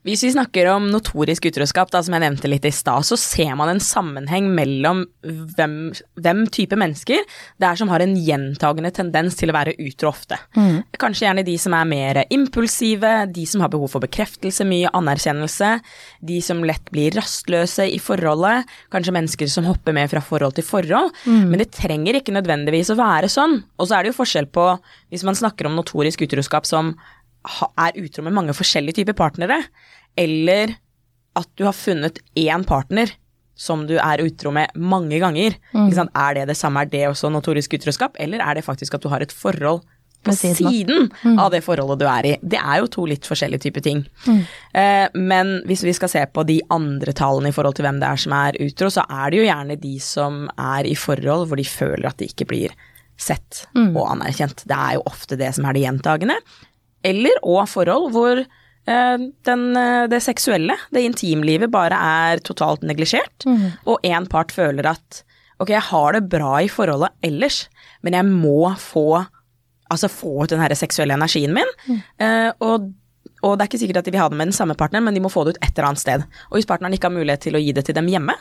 Hvis 0.08 0.24
vi 0.24 0.32
snakker 0.32 0.70
om 0.72 0.88
notorisk 0.94 1.50
utroskap, 1.50 1.90
da, 1.92 2.00
som 2.06 2.16
jeg 2.16 2.24
nevnte 2.24 2.50
litt 2.52 2.66
i 2.68 2.72
stad, 2.74 3.04
så 3.08 3.18
ser 3.20 3.52
man 3.60 3.72
en 3.74 3.82
sammenheng 3.84 4.48
mellom 4.56 5.04
hvem, 5.24 5.92
hvem 6.16 6.46
type 6.56 6.78
mennesker 6.80 7.26
det 7.60 7.68
er 7.68 7.80
som 7.80 7.92
har 7.92 8.04
en 8.04 8.16
gjentagende 8.16 8.92
tendens 8.96 9.36
til 9.40 9.52
å 9.52 9.58
være 9.58 9.76
utro 9.84 10.12
ofte. 10.14 10.40
Kanskje 11.00 11.26
gjerne 11.28 11.46
de 11.48 11.58
som 11.60 11.76
er 11.76 11.90
mer 11.90 12.22
impulsive, 12.32 13.12
de 13.36 13.46
som 13.50 13.64
har 13.64 13.72
behov 13.74 13.92
for 13.92 14.06
bekreftelse, 14.06 14.68
mye 14.68 14.92
anerkjennelse, 14.96 15.74
de 16.32 16.40
som 16.46 16.64
lett 16.64 16.88
blir 16.94 17.16
rastløse 17.20 17.88
i 17.92 18.00
forholdet, 18.00 18.70
kanskje 18.94 19.16
mennesker 19.16 19.52
som 19.52 19.68
hopper 19.68 19.96
med 19.96 20.10
fra 20.12 20.24
forhold 20.24 20.56
til 20.58 20.68
forhold, 20.68 21.12
men 21.28 21.60
det 21.60 21.72
trenger 21.76 22.20
ikke 22.20 22.36
nødvendigvis 22.36 22.94
å 22.94 23.00
være 23.00 23.30
sånn. 23.32 23.60
Og 23.78 23.90
så 23.90 23.98
er 23.98 24.04
det 24.04 24.14
jo 24.14 24.20
forskjell 24.22 24.50
på, 24.54 24.72
hvis 25.12 25.28
man 25.28 25.38
snakker 25.38 25.68
om 25.68 25.76
notorisk 25.76 26.24
utroskap 26.24 26.68
som 26.70 26.96
er 27.46 28.00
utro 28.02 28.26
med 28.26 28.36
mange 28.36 28.56
forskjellige 28.58 29.02
typer 29.02 29.18
partnere, 29.18 29.62
eller 30.20 30.76
at 31.40 31.50
du 31.56 31.66
har 31.68 31.78
funnet 31.78 32.20
én 32.38 32.66
partner 32.68 33.12
som 33.60 33.84
du 33.88 33.98
er 34.00 34.24
utro 34.24 34.52
med 34.56 34.76
mange 34.80 35.20
ganger. 35.20 35.56
Ikke 35.76 35.98
sant? 35.98 36.16
Er 36.16 36.38
det 36.38 36.50
det 36.52 36.58
samme, 36.60 36.86
er 36.86 36.92
det 36.92 37.08
også 37.10 37.32
notorisk 37.32 37.76
utroskap, 37.76 38.16
eller 38.20 38.44
er 38.44 38.60
det 38.60 38.68
faktisk 38.68 38.96
at 38.96 39.04
du 39.04 39.10
har 39.12 39.24
et 39.24 39.36
forhold 39.36 39.84
på 40.24 40.34
siden, 40.36 40.56
siden 40.56 41.06
av. 41.24 41.46
av 41.46 41.52
det 41.54 41.62
forholdet 41.64 42.00
du 42.02 42.06
er 42.12 42.28
i? 42.28 42.32
Det 42.44 42.60
er 42.60 42.82
jo 42.82 42.90
to 42.92 43.06
litt 43.08 43.28
forskjellige 43.28 43.68
typer 43.68 43.84
ting. 43.84 44.04
Eh, 44.76 45.08
men 45.16 45.60
hvis 45.68 45.84
vi 45.88 45.96
skal 45.96 46.12
se 46.12 46.24
på 46.28 46.44
de 46.48 46.60
andre 46.76 47.16
tallene 47.16 47.52
i 47.52 47.56
forhold 47.56 47.78
til 47.80 47.88
hvem 47.88 48.02
det 48.02 48.08
er 48.10 48.24
som 48.24 48.36
er 48.36 48.60
utro, 48.64 48.92
så 48.92 49.06
er 49.08 49.32
det 49.32 49.40
jo 49.40 49.48
gjerne 49.48 49.80
de 49.80 49.96
som 50.04 50.42
er 50.56 50.88
i 50.88 50.96
forhold 51.00 51.48
hvor 51.48 51.60
de 51.60 51.68
føler 51.68 52.10
at 52.12 52.20
de 52.20 52.28
ikke 52.32 52.48
blir 52.52 52.76
sett 53.20 53.66
og 53.76 54.06
anerkjent. 54.14 54.64
Det 54.68 54.76
er 54.76 54.96
jo 54.96 55.08
ofte 55.10 55.36
det 55.40 55.52
som 55.56 55.68
er 55.68 55.76
det 55.76 55.84
gjentagende. 55.84 56.38
Eller 57.04 57.40
og 57.44 57.64
forhold 57.72 58.12
hvor 58.12 58.42
eh, 58.44 59.18
den, 59.48 59.66
eh, 59.78 60.06
det 60.12 60.22
seksuelle, 60.26 60.76
det 60.92 61.04
intimlivet, 61.08 61.72
bare 61.72 61.96
er 61.96 62.40
totalt 62.44 62.82
neglisjert, 62.84 63.46
og 63.86 64.00
én 64.04 64.28
part 64.30 64.52
føler 64.52 64.86
at 64.92 65.24
ok, 65.60 65.70
jeg 65.70 65.86
har 65.90 66.14
det 66.16 66.30
bra 66.32 66.62
i 66.64 66.70
forholdet 66.72 67.12
ellers, 67.24 67.68
men 68.02 68.14
jeg 68.16 68.26
må 68.26 68.74
få 68.80 69.26
altså 69.90 70.08
få 70.08 70.44
ut 70.44 70.52
den 70.52 70.62
her 70.62 70.74
seksuelle 70.78 71.16
energien 71.18 71.54
min. 71.56 71.72
Eh, 72.22 72.52
og, 72.62 72.92
og 73.42 73.56
det 73.58 73.64
er 73.64 73.70
ikke 73.72 73.80
sikkert 73.82 73.98
at 74.04 74.06
de 74.06 74.14
vil 74.14 74.22
ha 74.22 74.28
det 74.30 74.38
med 74.38 74.52
den 74.52 74.56
samme 74.56 74.76
partneren, 74.78 75.04
men 75.08 75.16
de 75.18 75.24
må 75.24 75.32
få 75.34 75.44
det 75.48 75.56
ut 75.56 75.64
et 75.66 75.74
eller 75.74 75.88
annet 75.90 76.04
sted. 76.04 76.24
Og 76.52 76.60
hvis 76.60 76.70
partneren 76.70 76.94
ikke 76.94 77.10
har 77.10 77.16
mulighet 77.16 77.42
til 77.48 77.58
å 77.58 77.62
gi 77.64 77.74
det 77.74 77.86
til 77.88 77.98
dem 77.98 78.08
hjemme, 78.12 78.36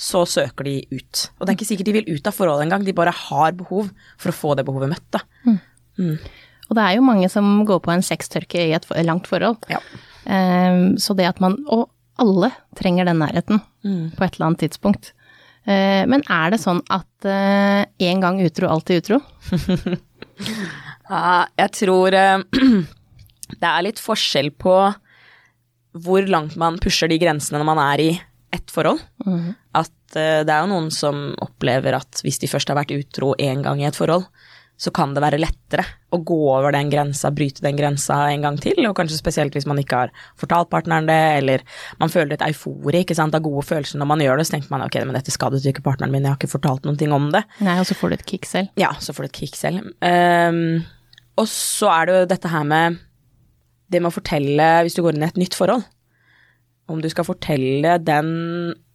så 0.00 0.22
søker 0.28 0.64
de 0.68 0.76
ut. 0.92 1.24
Og 1.38 1.46
det 1.46 1.52
er 1.52 1.56
ikke 1.58 1.68
sikkert 1.70 1.88
de 1.90 1.96
vil 1.98 2.10
ut 2.12 2.28
av 2.28 2.36
forholdet 2.36 2.66
engang, 2.68 2.84
de 2.86 2.94
bare 2.96 3.14
har 3.16 3.56
behov 3.58 3.88
for 4.20 4.30
å 4.30 4.36
få 4.36 4.54
det 4.60 4.66
behovet 4.68 4.92
møtt. 4.92 5.08
Da. 5.16 5.24
Og 6.70 6.78
det 6.78 6.84
er 6.84 6.96
jo 6.96 7.06
mange 7.06 7.28
som 7.32 7.64
går 7.68 7.82
på 7.84 7.92
en 7.92 8.04
sextørke 8.04 8.62
i 8.68 8.74
et 8.76 8.86
langt 9.06 9.26
forhold. 9.30 9.58
Ja. 9.70 9.82
Um, 10.24 10.98
så 11.00 11.16
det 11.16 11.24
at 11.26 11.38
man 11.40 11.56
Og 11.72 11.88
alle 12.20 12.50
trenger 12.76 13.08
den 13.08 13.22
nærheten 13.22 13.62
på 14.14 14.24
et 14.24 14.34
eller 14.36 14.50
annet 14.50 14.60
tidspunkt. 14.60 15.14
Uh, 15.64 16.04
men 16.06 16.22
er 16.30 16.52
det 16.52 16.60
sånn 16.62 16.82
at 16.92 17.26
én 17.26 18.20
gang 18.22 18.40
utro, 18.44 18.70
alltid 18.70 19.02
utro? 19.02 19.20
Ja, 21.10 21.48
jeg 21.58 21.72
tror 21.74 22.14
uh, 22.14 22.42
det 23.60 23.66
er 23.66 23.82
litt 23.82 24.00
forskjell 24.00 24.52
på 24.54 24.74
hvor 25.98 26.26
langt 26.30 26.54
man 26.60 26.78
pusher 26.82 27.10
de 27.10 27.18
grensene 27.18 27.58
når 27.58 27.66
man 27.66 27.80
er 27.82 28.02
i 28.04 28.10
ett 28.54 28.70
forhold. 28.70 29.02
At 29.76 30.16
eh, 30.18 30.42
det 30.46 30.52
er 30.52 30.64
jo 30.64 30.70
noen 30.70 30.90
som 30.94 31.30
opplever 31.42 31.96
at 31.98 32.22
hvis 32.24 32.40
de 32.42 32.50
først 32.50 32.70
har 32.70 32.78
vært 32.78 32.94
utro 32.94 33.32
én 33.42 33.62
gang 33.64 33.82
i 33.82 33.88
et 33.88 33.98
forhold, 33.98 34.26
så 34.80 34.88
kan 34.96 35.10
det 35.12 35.20
være 35.20 35.38
lettere 35.42 35.84
å 36.14 36.18
gå 36.24 36.38
over 36.48 36.72
den 36.72 36.88
grensa, 36.88 37.28
bryte 37.36 37.60
den 37.60 37.76
grensa 37.76 38.22
en 38.32 38.46
gang 38.46 38.56
til, 38.60 38.78
og 38.88 38.94
kanskje 38.96 39.18
spesielt 39.18 39.52
hvis 39.56 39.66
man 39.68 39.78
ikke 39.82 39.98
har 40.06 40.14
fortalt 40.40 40.70
partneren 40.72 41.08
det, 41.10 41.18
eller 41.42 41.64
man 42.00 42.12
føler 42.12 42.38
et 42.38 42.44
eufori 42.46 43.02
ikke 43.04 43.16
sant, 43.18 43.36
av 43.36 43.44
gode 43.44 43.66
følelser 43.68 44.00
når 44.00 44.08
man 44.08 44.24
gjør 44.24 44.40
det, 44.40 44.46
så 44.48 44.56
tenker 44.56 44.72
man 44.72 44.86
ok, 44.86 44.96
men 45.04 45.18
dette 45.18 45.34
skadet 45.34 45.60
ikke 45.68 45.84
partneren 45.84 46.14
min, 46.14 46.24
jeg 46.24 46.32
har 46.32 46.40
ikke 46.40 46.54
fortalt 46.54 46.88
noen 46.88 46.96
ting 47.00 47.12
om 47.12 47.28
det. 47.34 47.44
Nei, 47.60 47.76
og 47.82 47.84
så 47.90 47.98
får 47.98 48.10
du 48.10 48.16
et 48.16 48.26
kick 48.32 48.48
selv. 48.48 48.72
Ja, 48.80 48.94
så 49.04 49.12
får 49.12 49.26
du 49.26 49.30
et 49.30 49.40
kick 49.42 49.60
selv. 49.60 49.92
Um, 50.00 50.80
og 51.36 51.50
så 51.52 51.92
er 51.92 52.08
det 52.08 52.16
jo 52.16 52.30
dette 52.32 52.52
her 52.54 52.64
med 52.72 53.00
det 53.90 54.00
med 54.00 54.08
å 54.08 54.16
fortelle, 54.16 54.70
hvis 54.86 54.96
du 54.96 55.02
går 55.04 55.18
inn 55.18 55.26
i 55.26 55.28
et 55.28 55.40
nytt 55.40 55.58
forhold, 55.58 55.84
om 56.90 57.04
du 57.04 57.10
skal 57.12 57.28
fortelle 57.28 57.98
den 58.02 58.32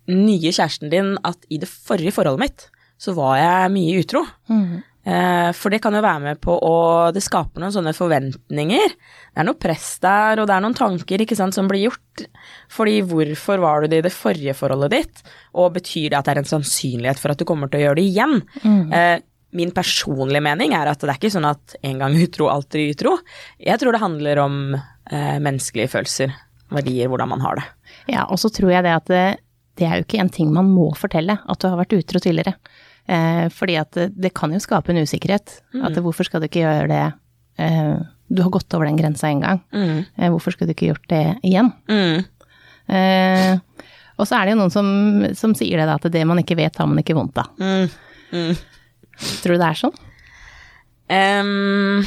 nye 0.09 0.49
kjæresten 0.49 0.89
din 0.91 1.13
at 1.25 1.45
i 1.53 1.61
det 1.61 1.69
forrige 1.69 2.13
forholdet 2.15 2.41
mitt, 2.41 2.67
så 3.01 3.13
var 3.15 3.37
jeg 3.39 3.73
mye 3.75 4.01
utro. 4.01 4.25
Mm. 4.49 4.83
Eh, 5.05 5.51
For 5.53 5.69
det 5.69 5.81
kan 5.83 5.93
jo 5.93 6.01
være 6.01 6.21
med 6.23 6.39
på 6.41 6.55
å 6.65 7.11
Det 7.13 7.21
skaper 7.21 7.61
noen 7.61 7.73
sånne 7.75 7.93
forventninger. 7.93 8.95
Det 9.35 9.41
er 9.43 9.45
noe 9.45 9.59
press 9.61 9.99
der, 10.01 10.41
og 10.41 10.47
det 10.49 10.55
er 10.55 10.63
noen 10.65 10.77
tanker 10.77 11.21
ikke 11.21 11.37
sant, 11.37 11.53
som 11.53 11.67
blir 11.69 11.85
gjort. 11.85 12.25
Fordi 12.73 13.01
hvorfor 13.05 13.61
var 13.61 13.81
du 13.85 13.91
det 13.91 14.01
i 14.01 14.07
det 14.07 14.13
forrige 14.15 14.55
forholdet 14.57 14.95
ditt, 14.95 15.23
og 15.53 15.75
betyr 15.77 16.09
det 16.09 16.17
at 16.19 16.25
det 16.25 16.33
er 16.35 16.41
en 16.41 16.51
sannsynlighet 16.55 17.21
for 17.21 17.31
at 17.35 17.37
du 17.41 17.45
kommer 17.45 17.69
til 17.69 17.83
å 17.83 17.85
gjøre 17.89 17.99
det 18.01 18.07
igjen? 18.09 18.41
Eh, 18.65 19.19
Min 19.55 19.71
personlige 19.71 20.41
mening 20.43 20.73
er 20.75 20.89
at 20.91 20.99
det 20.99 21.07
er 21.07 21.15
ikke 21.15 21.31
sånn 21.31 21.45
at 21.47 21.77
en 21.85 21.99
gang 22.01 22.15
utro, 22.19 22.49
alltid 22.51 22.89
utro. 22.91 23.13
Jeg 23.61 23.79
tror 23.79 23.93
det 23.95 24.01
handler 24.01 24.41
om 24.43 24.55
eh, 24.75 25.37
menneskelige 25.39 25.93
følelser, 25.93 26.33
verdier, 26.75 27.07
hvordan 27.07 27.29
man 27.31 27.39
har 27.45 27.61
det. 27.61 27.63
Ja, 28.11 28.25
og 28.25 28.41
så 28.41 28.49
tror 28.51 28.73
jeg 28.73 28.83
det 28.83 28.91
at 28.97 29.07
det, 29.07 29.21
det 29.79 29.87
er 29.87 30.01
jo 30.01 30.07
ikke 30.09 30.19
en 30.19 30.33
ting 30.33 30.51
man 30.51 30.67
må 30.73 30.89
fortelle, 30.99 31.37
at 31.39 31.61
du 31.61 31.69
har 31.69 31.77
vært 31.79 31.95
utro 31.95 32.19
tidligere. 32.19 32.57
Eh, 33.05 33.45
fordi 33.53 33.77
at 33.77 33.91
det, 33.97 34.09
det 34.17 34.33
kan 34.37 34.53
jo 34.53 34.61
skape 34.63 34.93
en 34.93 35.03
usikkerhet. 35.05 35.59
At 35.85 35.97
hvorfor 36.01 36.27
skal 36.27 36.41
du 36.41 36.49
ikke 36.49 36.63
gjøre 36.63 36.89
det 36.89 37.03
eh, 37.61 37.95
Du 38.33 38.41
har 38.41 38.49
gått 38.53 38.73
over 38.73 38.89
den 38.89 38.97
grensa 38.97 39.29
en 39.29 39.43
gang. 39.43 39.61
Eh, 39.73 40.31
hvorfor 40.33 40.55
skulle 40.55 40.71
du 40.71 40.77
ikke 40.77 40.93
gjort 40.93 41.09
det 41.11 41.25
igjen? 41.45 41.69
Mm. 41.91 42.25
Eh, 42.95 43.83
og 44.15 44.27
så 44.27 44.37
er 44.37 44.47
det 44.47 44.55
jo 44.55 44.61
noen 44.61 44.73
som, 44.73 44.87
som 45.35 45.53
sier 45.57 45.81
det 45.81 45.89
da, 45.89 45.97
at 45.99 46.11
det 46.11 46.23
man 46.27 46.39
ikke 46.41 46.57
vet, 46.57 46.77
har 46.79 46.87
man 46.87 47.01
ikke 47.01 47.17
vondt 47.17 47.41
av. 47.41 47.51
Mm. 47.59 47.89
Mm. 48.31 48.53
Tror 49.41 49.55
du 49.55 49.61
det 49.61 49.67
er 49.67 49.79
sånn? 49.79 49.99
Um, 51.05 52.05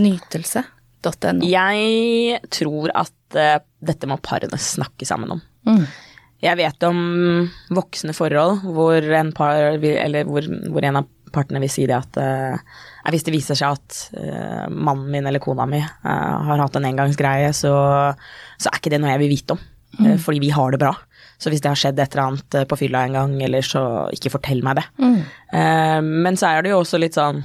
Nytelse.no. 0.00 1.44
jeg 1.44 2.38
tror 2.54 2.94
at 2.96 3.36
uh, 3.36 3.58
dette 3.84 4.08
må 4.08 4.16
parene 4.22 4.60
snakke 4.60 5.08
sammen 5.08 5.34
om. 5.36 5.42
Mm. 5.68 5.84
Jeg 6.42 6.58
vet 6.58 6.82
om 6.88 6.96
voksne 7.70 8.14
forhold 8.16 8.64
hvor 8.74 8.96
en, 9.14 9.32
par, 9.36 9.76
eller 9.78 10.26
hvor, 10.26 10.46
hvor 10.72 10.84
en 10.88 10.98
av 11.02 11.06
partene 11.32 11.60
vil 11.62 11.70
si 11.72 11.86
det 11.88 11.94
at 11.96 12.18
eh, 12.20 12.56
hvis 13.14 13.24
det 13.24 13.32
viser 13.32 13.56
seg 13.56 13.76
at 13.78 14.00
eh, 14.20 14.66
mannen 14.68 15.06
min 15.14 15.26
eller 15.30 15.40
kona 15.40 15.64
mi 15.70 15.78
eh, 15.80 16.34
har 16.48 16.60
hatt 16.60 16.76
en 16.76 16.88
engangsgreie, 16.90 17.52
så, 17.56 17.70
så 18.60 18.68
er 18.72 18.80
ikke 18.80 18.92
det 18.92 18.98
noe 19.00 19.14
jeg 19.14 19.22
vil 19.22 19.32
vite 19.36 19.56
om. 19.56 19.62
eh, 20.02 20.18
fordi 20.20 20.42
vi 20.42 20.50
har 20.52 20.74
det 20.74 20.82
bra. 20.82 20.92
Så 21.42 21.50
hvis 21.50 21.62
det 21.64 21.72
har 21.72 21.78
skjedd 21.80 21.98
et 22.04 22.12
eller 22.14 22.26
annet 22.34 22.54
eh, 22.60 22.66
på 22.68 22.76
fylla 22.82 23.06
en 23.06 23.16
gang, 23.16 23.32
eller 23.46 23.64
så 23.66 23.82
ikke 24.14 24.34
fortell 24.36 24.60
meg 24.66 24.78
det. 24.82 24.84
Eh, 25.56 26.00
men 26.04 26.36
så 26.38 26.50
er 26.52 26.62
det 26.66 26.74
jo 26.74 26.82
også 26.82 27.00
litt 27.00 27.16
sånn 27.18 27.40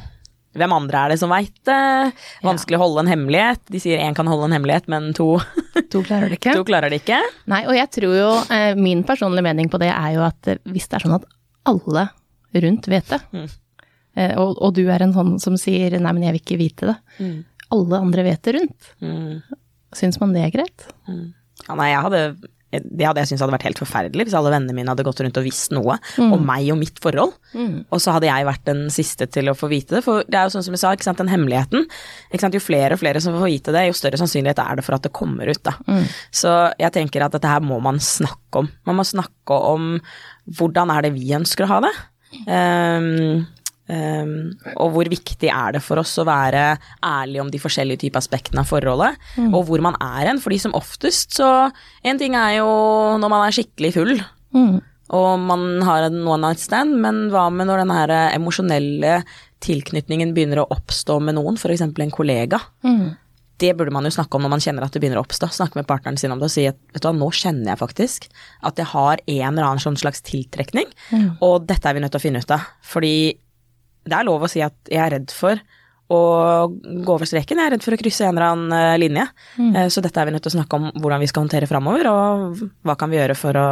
hvem 0.57 0.73
andre 0.75 1.03
er 1.05 1.13
det 1.13 1.19
som 1.21 1.29
veit 1.33 1.53
det? 1.67 2.13
Vanskelig 2.45 2.77
å 2.79 2.81
holde 2.83 3.03
en 3.05 3.11
hemmelighet. 3.11 3.61
De 3.73 3.79
sier 3.83 4.01
én 4.03 4.15
kan 4.17 4.27
holde 4.29 4.49
en 4.49 4.55
hemmelighet, 4.57 4.87
men 4.91 5.11
to, 5.17 5.37
To 5.93 6.01
klarer 6.03 6.29
det 6.33 6.39
ikke. 6.41 6.55
to 6.57 6.63
klarer 6.67 6.89
det 6.91 7.01
ikke. 7.03 7.19
Nei, 7.53 7.61
og 7.69 7.75
jeg 7.77 7.89
tror 7.97 8.15
jo, 8.17 8.31
eh, 8.53 8.73
min 8.75 9.03
personlige 9.07 9.45
mening 9.47 9.69
på 9.71 9.79
det 9.81 9.91
er 9.93 10.15
jo 10.17 10.25
at 10.27 10.47
eh, 10.51 10.59
hvis 10.67 10.89
det 10.89 10.99
er 10.99 11.05
sånn 11.07 11.15
at 11.19 11.27
alle 11.69 12.07
rundt 12.57 12.87
vet 12.91 13.07
det, 13.13 13.21
Mm. 13.35 13.47
eh, 14.17 14.33
og, 14.41 14.57
og 14.63 14.73
du 14.75 14.83
er 14.89 15.03
en 15.05 15.13
sånn 15.13 15.35
som 15.39 15.57
sier 15.61 15.97
nei, 15.99 16.11
men 16.15 16.23
jeg 16.27 16.33
vil 16.37 16.41
ikke 16.45 16.59
vite 16.63 16.91
det, 16.91 16.97
Mm. 17.21 17.37
alle 17.71 17.99
andre 18.01 18.23
vet 18.23 18.41
det 18.47 18.55
rundt, 18.57 18.91
Mm. 19.03 19.41
syns 19.93 20.19
man 20.19 20.33
det 20.33 20.43
er 20.47 20.51
greit? 20.57 20.87
Ja, 21.67 21.75
nei, 21.75 21.89
jeg 21.91 22.01
hadde, 22.05 22.21
det 22.71 23.05
hadde 23.07 23.21
jeg 23.21 23.29
syntes 23.29 23.43
hadde 23.45 23.55
vært 23.55 23.65
helt 23.69 23.79
forferdelig 23.79 24.25
hvis 24.27 24.35
alle 24.35 24.51
vennene 24.51 24.75
mine 24.75 24.91
hadde 24.91 25.05
gått 25.07 25.21
rundt 25.23 25.37
og 25.39 25.45
visst 25.45 25.71
noe 25.71 25.95
om 26.19 26.41
meg 26.43 26.67
og 26.73 26.79
mitt 26.81 26.99
forhold. 27.03 27.31
Og 27.93 28.01
så 28.03 28.15
hadde 28.15 28.27
jeg 28.27 28.47
vært 28.49 28.65
den 28.67 28.81
siste 28.93 29.27
til 29.31 29.47
å 29.47 29.55
få 29.55 29.69
vite 29.71 29.95
det. 29.95 30.03
For 30.03 30.27
det 30.27 30.35
er 30.35 30.49
jo 30.49 30.55
sånn 30.57 30.65
som 30.67 30.75
jeg 30.75 30.83
sa, 30.83 30.91
ikke 30.97 31.07
sant, 31.07 31.21
den 31.21 31.31
hemmeligheten. 31.31 31.87
Ikke 32.31 32.43
sant, 32.43 32.57
jo 32.57 32.63
flere 32.63 32.97
og 32.97 33.01
flere 33.01 33.21
som 33.23 33.37
får 33.37 33.47
vite 33.53 33.75
det, 33.75 33.85
jo 33.87 33.95
større 33.95 34.19
sannsynlighet 34.19 34.59
er 34.63 34.81
det 34.81 34.85
for 34.87 34.97
at 34.97 35.07
det 35.07 35.13
kommer 35.15 35.47
ut. 35.47 35.63
Da. 35.63 35.77
Så 36.35 36.53
jeg 36.81 36.95
tenker 36.97 37.23
at 37.23 37.37
dette 37.37 37.47
her 37.55 37.63
må 37.63 37.79
man 37.83 38.01
snakke 38.03 38.65
om. 38.65 38.69
Man 38.89 38.99
må 38.99 39.07
snakke 39.07 39.61
om 39.71 39.95
hvordan 40.59 40.91
er 40.91 41.07
det 41.07 41.15
vi 41.15 41.31
ønsker 41.37 41.65
å 41.65 41.71
ha 41.71 41.81
det. 41.87 41.95
Ehm, 42.51 43.45
ehm, 43.89 44.53
og 44.77 44.91
hvor 44.95 45.09
viktig 45.11 45.49
er 45.53 45.73
det 45.77 45.81
for 45.85 45.99
oss 46.01 46.15
å 46.19 46.25
være 46.27 46.77
ærlig 47.03 47.41
om 47.41 47.51
de 47.51 47.59
forskjellige 47.59 48.03
typer 48.05 48.19
aspektene 48.21 48.63
av 48.63 48.69
forholdet, 48.69 49.17
og 49.51 49.65
hvor 49.67 49.81
man 49.83 49.95
er 50.01 50.27
hen. 50.31 50.39
Fordi 50.43 50.59
som 50.59 50.75
oftest 50.77 51.35
så 51.37 51.71
En 52.03 52.17
ting 52.19 52.35
er 52.35 52.57
jo 52.59 52.67
når 53.19 53.29
man 53.29 53.47
er 53.47 53.51
skikkelig 53.55 53.93
full, 53.93 54.17
Mm. 54.53 54.81
og 55.11 55.39
man 55.39 55.81
har 55.83 56.03
en 56.07 56.21
one 56.27 56.41
night 56.41 56.59
stand, 56.59 56.95
men 57.01 57.29
hva 57.29 57.49
med 57.51 57.67
når 57.67 57.77
den 57.83 57.91
her 57.91 58.13
emosjonelle 58.35 59.23
tilknytningen 59.59 60.33
begynner 60.35 60.61
å 60.63 60.69
oppstå 60.71 61.19
med 61.21 61.35
noen, 61.35 61.57
f.eks. 61.59 61.81
en 61.81 62.11
kollega? 62.11 62.59
Mm. 62.83 63.15
Det 63.57 63.71
burde 63.75 63.91
man 63.91 64.05
jo 64.05 64.11
snakke 64.13 64.37
om 64.37 64.43
når 64.45 64.49
man 64.53 64.61
kjenner 64.61 64.83
at 64.85 64.93
det 64.93 65.01
begynner 65.01 65.17
å 65.17 65.23
oppstå. 65.25 65.49
Snakke 65.49 65.79
med 65.79 65.87
partneren 65.89 66.17
sin 66.21 66.31
om 66.31 66.37
det 66.37 66.45
og 66.45 66.53
si 66.53 66.67
at 66.69 66.77
vet 66.93 67.01
du 67.01 67.07
hva, 67.09 67.13
nå 67.17 67.29
kjenner 67.33 67.71
jeg 67.73 67.79
faktisk 67.81 68.27
at 68.61 68.77
jeg 68.77 68.85
har 68.91 69.17
en 69.25 69.47
eller 69.57 69.65
annen 69.65 69.81
sånn 69.81 69.97
slags 69.97 70.21
tiltrekning, 70.21 70.85
og 71.41 71.65
dette 71.67 71.89
er 71.89 71.93
vi 71.97 72.03
nødt 72.03 72.11
til 72.13 72.21
å 72.21 72.25
finne 72.27 72.39
ut 72.43 72.51
av. 72.53 72.67
Fordi 72.85 73.33
det 74.09 74.17
er 74.17 74.27
lov 74.27 74.45
å 74.45 74.51
si 74.51 74.63
at 74.65 74.77
jeg 74.91 75.01
er 75.03 75.13
redd 75.17 75.33
for 75.35 75.59
å 76.07 76.19
gå 76.71 77.11
over 77.11 77.27
streken, 77.27 77.59
jeg 77.59 77.67
er 77.67 77.73
redd 77.75 77.83
for 77.83 77.95
å 77.95 77.99
krysse 77.99 78.23
en 78.23 78.37
eller 78.37 78.45
annen 78.47 78.75
eh, 78.77 78.99
linje. 79.01 79.25
Mm. 79.59 79.73
Så 79.91 80.03
dette 80.03 80.21
er 80.21 80.29
vi 80.29 80.35
nødt 80.37 80.45
til 80.45 80.53
å 80.53 80.57
snakke 80.61 80.79
om 80.79 80.87
hvordan 80.95 81.19
vi 81.19 81.27
skal 81.27 81.43
håndtere 81.43 81.67
framover, 81.67 82.07
og 82.07 82.61
hva 82.87 82.95
kan 82.99 83.11
vi 83.11 83.19
gjøre 83.19 83.35
for 83.35 83.59
å, 83.59 83.67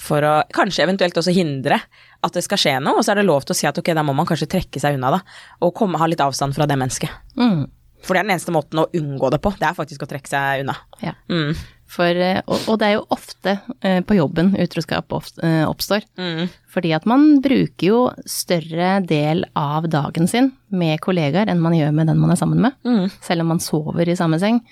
for 0.00 0.24
å 0.24 0.32
kanskje 0.56 0.86
eventuelt 0.86 1.20
også 1.20 1.34
hindre 1.36 1.76
at 2.22 2.38
det 2.38 2.44
skal 2.46 2.60
skje 2.62 2.78
noe, 2.80 2.96
og 2.96 3.04
så 3.04 3.12
er 3.12 3.20
det 3.20 3.28
lov 3.28 3.44
til 3.44 3.52
å 3.52 3.58
si 3.58 3.68
at 3.68 3.78
ok, 3.78 3.92
da 3.92 4.06
må 4.06 4.16
man 4.16 4.28
kanskje 4.28 4.48
trekke 4.54 4.80
seg 4.80 4.96
unna, 4.96 5.12
da, 5.18 5.20
og 5.60 5.74
komme, 5.76 6.00
ha 6.00 6.08
litt 6.08 6.24
avstand 6.24 6.56
fra 6.56 6.68
det 6.70 6.78
mennesket. 6.80 7.12
Mm. 7.36 7.66
For 8.02 8.16
det 8.16 8.22
er 8.22 8.26
den 8.26 8.34
eneste 8.34 8.54
måten 8.54 8.80
å 8.82 8.88
unngå 8.98 9.30
det 9.34 9.42
på, 9.42 9.52
det 9.60 9.68
er 9.68 9.76
faktisk 9.76 10.02
å 10.06 10.10
trekke 10.10 10.30
seg 10.30 10.64
unna. 10.64 10.74
Ja. 11.04 11.14
Mm. 11.30 11.52
For, 11.92 12.08
eh, 12.16 12.40
og, 12.46 12.68
og 12.72 12.78
det 12.80 12.86
er 12.88 12.94
jo 12.96 13.04
ofte 13.12 13.52
eh, 13.84 13.98
på 14.06 14.16
jobben 14.16 14.54
utroskap 14.56 15.12
eh, 15.44 15.62
oppstår. 15.68 16.06
Mm. 16.16 16.46
Fordi 16.72 16.92
at 16.96 17.04
man 17.10 17.26
bruker 17.44 17.84
jo 17.84 17.98
større 18.24 18.94
del 19.04 19.44
av 19.58 19.88
dagen 19.92 20.28
sin 20.30 20.48
med 20.72 21.02
kollegaer 21.04 21.50
enn 21.52 21.60
man 21.60 21.76
gjør 21.76 21.92
med 21.92 22.08
den 22.08 22.20
man 22.22 22.32
er 22.32 22.40
sammen 22.40 22.62
med. 22.64 22.78
Mm. 22.88 23.10
Selv 23.20 23.44
om 23.44 23.52
man 23.52 23.60
sover 23.60 24.08
i 24.08 24.16
samme 24.16 24.40
seng, 24.40 24.62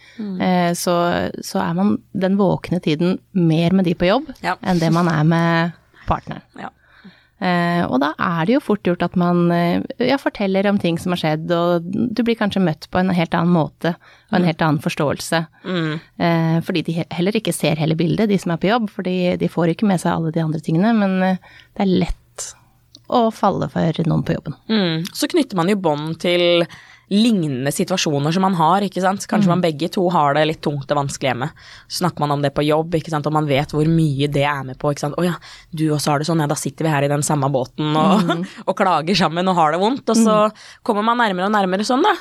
eh, 0.41 0.73
så, 0.79 0.97
så 1.45 1.61
er 1.61 1.77
man 1.77 1.99
den 2.17 2.41
våkne 2.41 2.81
tiden 2.81 3.19
mer 3.37 3.77
med 3.77 3.85
de 3.91 3.95
på 4.01 4.09
jobb 4.09 4.33
Ja. 4.41 4.57
enn 4.65 4.81
det 4.81 4.89
man 4.97 5.13
er 5.13 5.25
med 5.29 5.77
partneren. 6.09 6.47
Ja. 6.57 6.73
Eh, 7.41 7.83
og 7.89 8.03
da 8.03 8.11
er 8.21 8.45
det 8.45 8.57
jo 8.59 8.63
fort 8.63 8.85
gjort 8.85 9.03
at 9.07 9.15
man 9.21 9.47
eh, 9.55 9.81
ja, 10.05 10.19
forteller 10.21 10.67
om 10.69 10.79
ting 10.81 10.99
som 11.01 11.15
har 11.15 11.23
skjedd, 11.23 11.53
og 11.57 11.87
du 11.89 12.23
blir 12.27 12.37
kanskje 12.37 12.61
møtt 12.65 12.89
på 12.93 13.01
en 13.01 13.13
helt 13.17 13.37
annen 13.37 13.55
måte 13.55 13.95
og 14.29 14.37
en 14.37 14.49
helt 14.49 14.61
annen 14.65 14.83
forståelse. 14.85 15.41
Mm. 15.65 15.95
Eh, 16.21 16.59
fordi 16.67 16.85
de 16.87 16.99
heller 17.01 17.41
ikke 17.41 17.57
ser 17.57 17.81
hele 17.81 17.97
bildet, 17.99 18.29
de 18.29 18.39
som 18.41 18.53
er 18.53 18.61
på 18.61 18.69
jobb, 18.69 18.91
fordi 18.93 19.17
de 19.41 19.49
får 19.51 19.73
ikke 19.75 19.89
med 19.89 20.03
seg 20.03 20.13
alle 20.13 20.35
de 20.37 20.45
andre 20.45 20.61
tingene, 20.65 20.93
men 21.01 21.17
det 21.25 21.87
er 21.87 21.95
lett 22.05 22.17
å 23.11 23.27
falle 23.35 23.67
for 23.73 24.05
noen 24.07 24.23
på 24.27 24.37
jobben. 24.37 24.55
Mm. 24.71 25.09
Så 25.17 25.31
knytter 25.33 25.59
man 25.59 25.73
jo 25.73 25.81
bånd 25.81 26.21
til 26.23 26.63
lignende 27.11 27.73
situasjoner 27.75 28.33
som 28.33 28.45
man 28.47 28.55
har, 28.55 28.85
ikke 28.87 29.03
sant. 29.03 29.27
Kanskje 29.31 29.51
man 29.51 29.63
begge 29.65 29.89
to 29.91 30.05
har 30.15 30.37
det 30.37 30.45
litt 30.47 30.61
tungt 30.63 30.91
og 30.93 31.01
vanskelig 31.01 31.33
hjemme. 31.33 31.49
Så 31.89 32.05
snakker 32.05 32.23
man 32.23 32.37
om 32.37 32.45
det 32.45 32.53
på 32.55 32.63
jobb, 32.63 32.95
ikke 32.95 33.11
sant, 33.11 33.27
og 33.27 33.35
man 33.35 33.49
vet 33.51 33.75
hvor 33.75 33.89
mye 33.91 34.31
det 34.31 34.45
er 34.47 34.63
med 34.69 34.79
på, 34.79 34.93
ikke 34.95 35.09
sant. 35.09 35.19
Å 35.19 35.27
ja, 35.27 35.35
du 35.75 35.89
også 35.91 36.15
har 36.15 36.23
det 36.23 36.31
sånn, 36.31 36.43
ja 36.45 36.49
da 36.51 36.59
sitter 36.59 36.87
vi 36.87 36.95
her 36.95 37.07
i 37.07 37.11
den 37.11 37.27
samme 37.27 37.51
båten 37.51 37.99
og, 37.99 38.31
og 38.69 38.77
klager 38.79 39.19
sammen 39.19 39.51
og 39.51 39.59
har 39.59 39.75
det 39.75 39.83
vondt, 39.83 40.07
og 40.07 40.21
så 40.23 40.37
kommer 40.87 41.07
man 41.07 41.19
nærmere 41.19 41.51
og 41.51 41.57
nærmere 41.57 41.87
sånn, 41.89 42.07
da. 42.07 42.15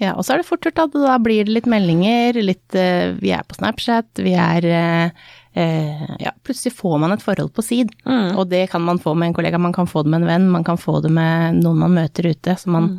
Ja, 0.00 0.12
og 0.16 0.24
så 0.24 0.34
er 0.34 0.40
det 0.40 0.48
fort 0.48 0.64
gjort 0.66 0.80
at 0.82 0.94
da 0.96 1.16
blir 1.22 1.46
det 1.46 1.52
litt 1.54 1.68
meldinger, 1.68 2.36
litt 2.42 2.76
uh, 2.76 3.12
Vi 3.20 3.32
er 3.32 3.44
på 3.46 3.56
Snapchat, 3.56 4.08
vi 4.24 4.32
er 4.40 4.66
uh, 4.66 5.26
uh, 5.56 6.06
Ja, 6.20 6.32
plutselig 6.44 6.74
får 6.76 6.96
man 7.00 7.12
et 7.14 7.24
forhold 7.24 7.52
på 7.54 7.64
sid. 7.64 7.92
Og 8.08 8.46
det 8.50 8.66
kan 8.72 8.82
man 8.84 9.00
få 9.00 9.12
med 9.14 9.30
en 9.30 9.36
kollega, 9.36 9.60
man 9.60 9.76
kan 9.76 9.88
få 9.88 10.02
det 10.02 10.12
med 10.14 10.24
en 10.24 10.30
venn, 10.32 10.48
man 10.52 10.64
kan 10.66 10.80
få 10.80 10.98
det 11.04 11.12
med 11.12 11.60
noen 11.60 11.84
man 11.84 12.00
møter 12.00 12.32
ute. 12.32 12.56
Så 12.58 12.72
man 12.72 12.96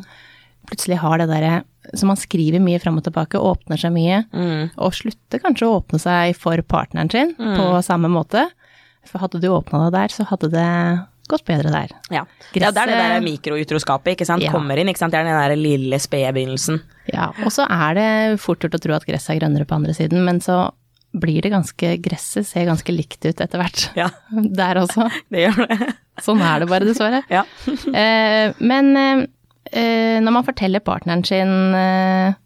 plutselig 0.68 0.98
har 1.02 1.20
det 1.20 1.28
derre 1.30 1.62
Så 1.94 2.06
man 2.08 2.16
skriver 2.16 2.62
mye 2.64 2.80
fram 2.80 2.96
og 2.98 3.04
tilbake, 3.04 3.40
åpner 3.40 3.80
seg 3.80 3.92
mye. 3.92 4.22
Mm. 4.32 4.70
Og 4.80 4.94
slutter 4.96 5.42
kanskje 5.42 5.68
å 5.68 5.80
åpne 5.80 6.00
seg 6.00 6.36
for 6.40 6.60
partneren 6.64 7.10
sin 7.12 7.34
på 7.36 7.66
samme 7.84 8.08
måte. 8.08 8.46
For 9.04 9.20
hadde 9.20 9.42
du 9.42 9.50
åpna 9.52 9.84
det 9.84 9.98
der, 9.98 10.14
så 10.14 10.24
hadde 10.30 10.48
det 10.54 10.68
gått 11.28 11.44
bedre 11.48 11.72
der. 11.72 11.92
Ja. 12.12 12.24
ja, 12.52 12.70
det 12.70 12.82
er 12.82 12.90
det 12.90 13.00
der 13.00 13.24
mikroutroskapet, 13.24 14.14
ikke 14.14 14.28
sant. 14.28 14.44
Ja. 14.44 14.52
Kommer 14.52 14.80
inn, 14.80 14.90
ikke 14.92 15.02
sant. 15.04 15.14
Det 15.14 15.20
er 15.20 15.28
den 15.28 15.40
der 15.40 15.56
lille 15.60 16.00
spede 16.02 16.32
begynnelsen. 16.36 16.80
Ja, 17.10 17.30
og 17.44 17.52
så 17.52 17.66
er 17.68 17.98
det 17.98 18.08
fort 18.40 18.64
gjort 18.64 18.76
å 18.78 18.80
tro 18.80 18.96
at 18.96 19.06
gresset 19.08 19.34
er 19.34 19.42
grønnere 19.42 19.68
på 19.68 19.76
andre 19.76 19.94
siden, 19.96 20.24
men 20.26 20.40
så 20.44 20.66
blir 21.14 21.44
det 21.44 21.52
ganske 21.52 21.92
Gresset 22.02 22.48
ser 22.48 22.66
ganske 22.66 22.90
likt 22.90 23.22
ut 23.22 23.40
etter 23.40 23.60
hvert. 23.60 23.86
Ja, 24.02 24.08
Der 24.32 24.80
også. 24.82 25.08
det 25.32 25.46
gjør 25.46 25.68
det. 25.70 25.92
Sånn 26.24 26.42
er 26.44 26.62
det 26.62 26.70
bare, 26.70 26.88
dessverre. 26.88 27.22
Ja. 27.30 27.44
Eh, 27.70 28.54
men 28.62 28.92
eh, 29.74 30.20
når 30.22 30.36
man 30.38 30.46
forteller 30.46 30.84
partneren 30.84 31.24
sin 31.26 31.74
eh, 31.78 32.36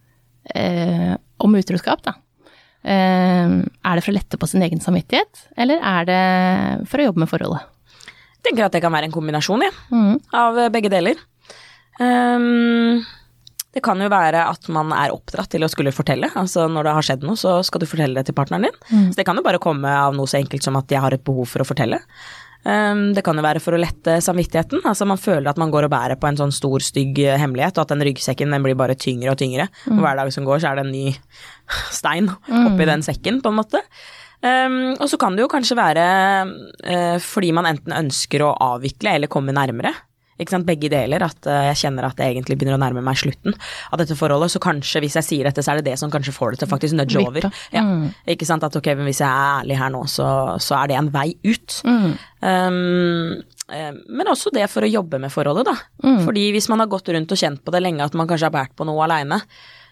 eh, 0.54 1.12
om 1.44 1.58
utroskap, 1.58 2.02
da. 2.06 2.16
Eh, 2.88 3.54
er 3.58 3.98
det 3.98 4.04
for 4.04 4.12
å 4.12 4.16
lette 4.16 4.40
på 4.40 4.48
sin 4.48 4.64
egen 4.64 4.82
samvittighet, 4.82 5.48
eller 5.58 5.82
er 5.82 6.08
det 6.08 6.22
for 6.88 7.00
å 7.00 7.10
jobbe 7.10 7.24
med 7.24 7.30
forholdet? 7.30 7.68
Jeg 8.38 8.50
tenker 8.50 8.68
at 8.68 8.74
det 8.76 8.82
kan 8.84 8.94
være 8.94 9.10
en 9.10 9.14
kombinasjon, 9.14 9.66
ja, 9.66 9.72
mm. 9.92 10.18
av 10.40 10.58
eh, 10.62 10.72
begge 10.74 10.92
deler. 10.92 11.20
Um, 11.98 13.02
det 13.74 13.82
kan 13.84 14.00
jo 14.00 14.06
være 14.10 14.44
at 14.48 14.68
man 14.72 14.92
er 14.94 15.12
oppdratt 15.12 15.50
til 15.52 15.66
å 15.66 15.70
skulle 15.70 15.92
fortelle. 15.92 16.30
Altså 16.38 16.68
når 16.70 16.86
det 16.86 16.92
har 16.96 17.06
skjedd 17.08 17.26
noe, 17.26 17.38
så 17.38 17.58
skal 17.66 17.82
du 17.82 17.88
fortelle 17.90 18.16
det 18.16 18.30
til 18.30 18.36
partneren 18.38 18.68
din. 18.68 19.10
Så 19.10 19.18
det 19.18 19.26
kan 19.28 19.36
jo 19.38 19.44
bare 19.44 19.60
komme 19.62 19.90
av 19.92 20.16
noe 20.16 20.30
så 20.30 20.38
enkelt 20.38 20.64
som 20.64 20.78
at 20.80 20.90
jeg 20.90 21.02
har 21.04 21.14
et 21.14 21.24
behov 21.26 21.50
for 21.50 21.62
å 21.62 21.66
fortelle. 21.68 22.00
Ehm, 22.66 23.12
det 23.14 23.22
kan 23.26 23.38
jo 23.38 23.44
være 23.44 23.62
for 23.62 23.76
å 23.76 23.80
lette 23.80 24.18
samvittigheten. 24.24 24.82
Altså 24.88 25.06
man 25.08 25.20
føler 25.20 25.50
at 25.50 25.60
man 25.60 25.72
går 25.74 25.86
og 25.86 25.92
bærer 25.94 26.18
på 26.20 26.28
en 26.30 26.38
sånn 26.40 26.54
stor, 26.54 26.82
stygg 26.84 27.20
eh, 27.24 27.38
hemmelighet, 27.40 27.78
og 27.78 27.86
at 27.86 27.94
den 27.94 28.06
ryggsekken 28.08 28.54
den 28.54 28.64
blir 28.64 28.78
bare 28.78 28.98
tyngre 28.98 29.34
og 29.34 29.40
tyngre. 29.40 29.68
Og 29.92 30.02
hver 30.02 30.18
dag 30.18 30.32
som 30.34 30.48
går, 30.48 30.62
så 30.62 30.72
er 30.72 30.80
det 30.80 30.86
en 30.86 30.94
ny 30.94 31.06
stein 32.00 32.32
oppi 32.32 32.88
den 32.88 33.06
sekken, 33.06 33.42
på 33.44 33.52
en 33.52 33.60
måte. 33.60 33.84
Um, 34.38 34.94
og 35.02 35.08
så 35.10 35.18
kan 35.18 35.34
det 35.34 35.42
jo 35.42 35.50
kanskje 35.50 35.74
være 35.74 36.02
uh, 36.46 37.16
fordi 37.18 37.48
man 37.50 37.66
enten 37.66 37.90
ønsker 37.90 38.44
å 38.46 38.52
avvikle 38.68 39.16
eller 39.16 39.30
komme 39.32 39.50
nærmere. 39.50 39.90
Ikke 40.38 40.54
sant, 40.54 40.66
Begge 40.68 40.90
deler. 40.92 41.24
At 41.26 41.48
eh, 41.50 41.68
jeg 41.70 41.80
kjenner 41.82 42.08
at 42.08 42.20
jeg 42.22 42.36
egentlig 42.36 42.58
begynner 42.58 42.78
å 42.78 42.82
nærme 42.82 43.02
meg 43.04 43.18
slutten 43.20 43.56
av 43.56 44.00
dette 44.00 44.16
forholdet. 44.18 44.54
Så 44.54 44.62
kanskje 44.62 45.02
hvis 45.04 45.18
jeg 45.20 45.26
sier 45.26 45.48
dette, 45.48 45.64
så 45.64 45.74
er 45.74 45.80
det 45.80 45.90
det 45.90 45.98
som 46.00 46.12
kanskje 46.12 46.34
får 46.36 46.54
det 46.54 46.62
til 46.62 46.70
faktisk 46.70 46.98
nudge 46.98 47.22
over. 47.22 47.48
Ja. 47.74 47.84
Ikke 48.30 48.48
sant, 48.48 48.66
at 48.66 48.78
ok, 48.78 48.92
men 48.98 49.10
hvis 49.10 49.22
jeg 49.24 49.28
er 49.28 49.62
ærlig 49.62 49.78
her 49.80 49.92
nå, 49.94 50.04
så, 50.10 50.28
så 50.62 50.78
er 50.80 50.92
det 50.92 50.98
en 51.00 51.12
vei 51.14 51.28
ut. 51.46 51.80
Mm. 51.88 52.08
Um, 52.38 53.34
eh, 53.74 53.90
men 54.06 54.32
også 54.32 54.54
det 54.54 54.68
for 54.72 54.86
å 54.86 54.92
jobbe 54.92 55.20
med 55.22 55.34
forholdet, 55.34 55.68
da. 55.68 55.76
Fordi 56.24 56.48
hvis 56.54 56.70
man 56.72 56.84
har 56.84 56.90
gått 56.92 57.10
rundt 57.14 57.34
og 57.34 57.40
kjent 57.40 57.64
på 57.64 57.74
det 57.74 57.82
lenge, 57.84 58.06
at 58.06 58.16
man 58.18 58.30
kanskje 58.30 58.50
har 58.50 58.54
båret 58.54 58.76
på 58.78 58.86
noe 58.88 59.06
aleine, 59.06 59.42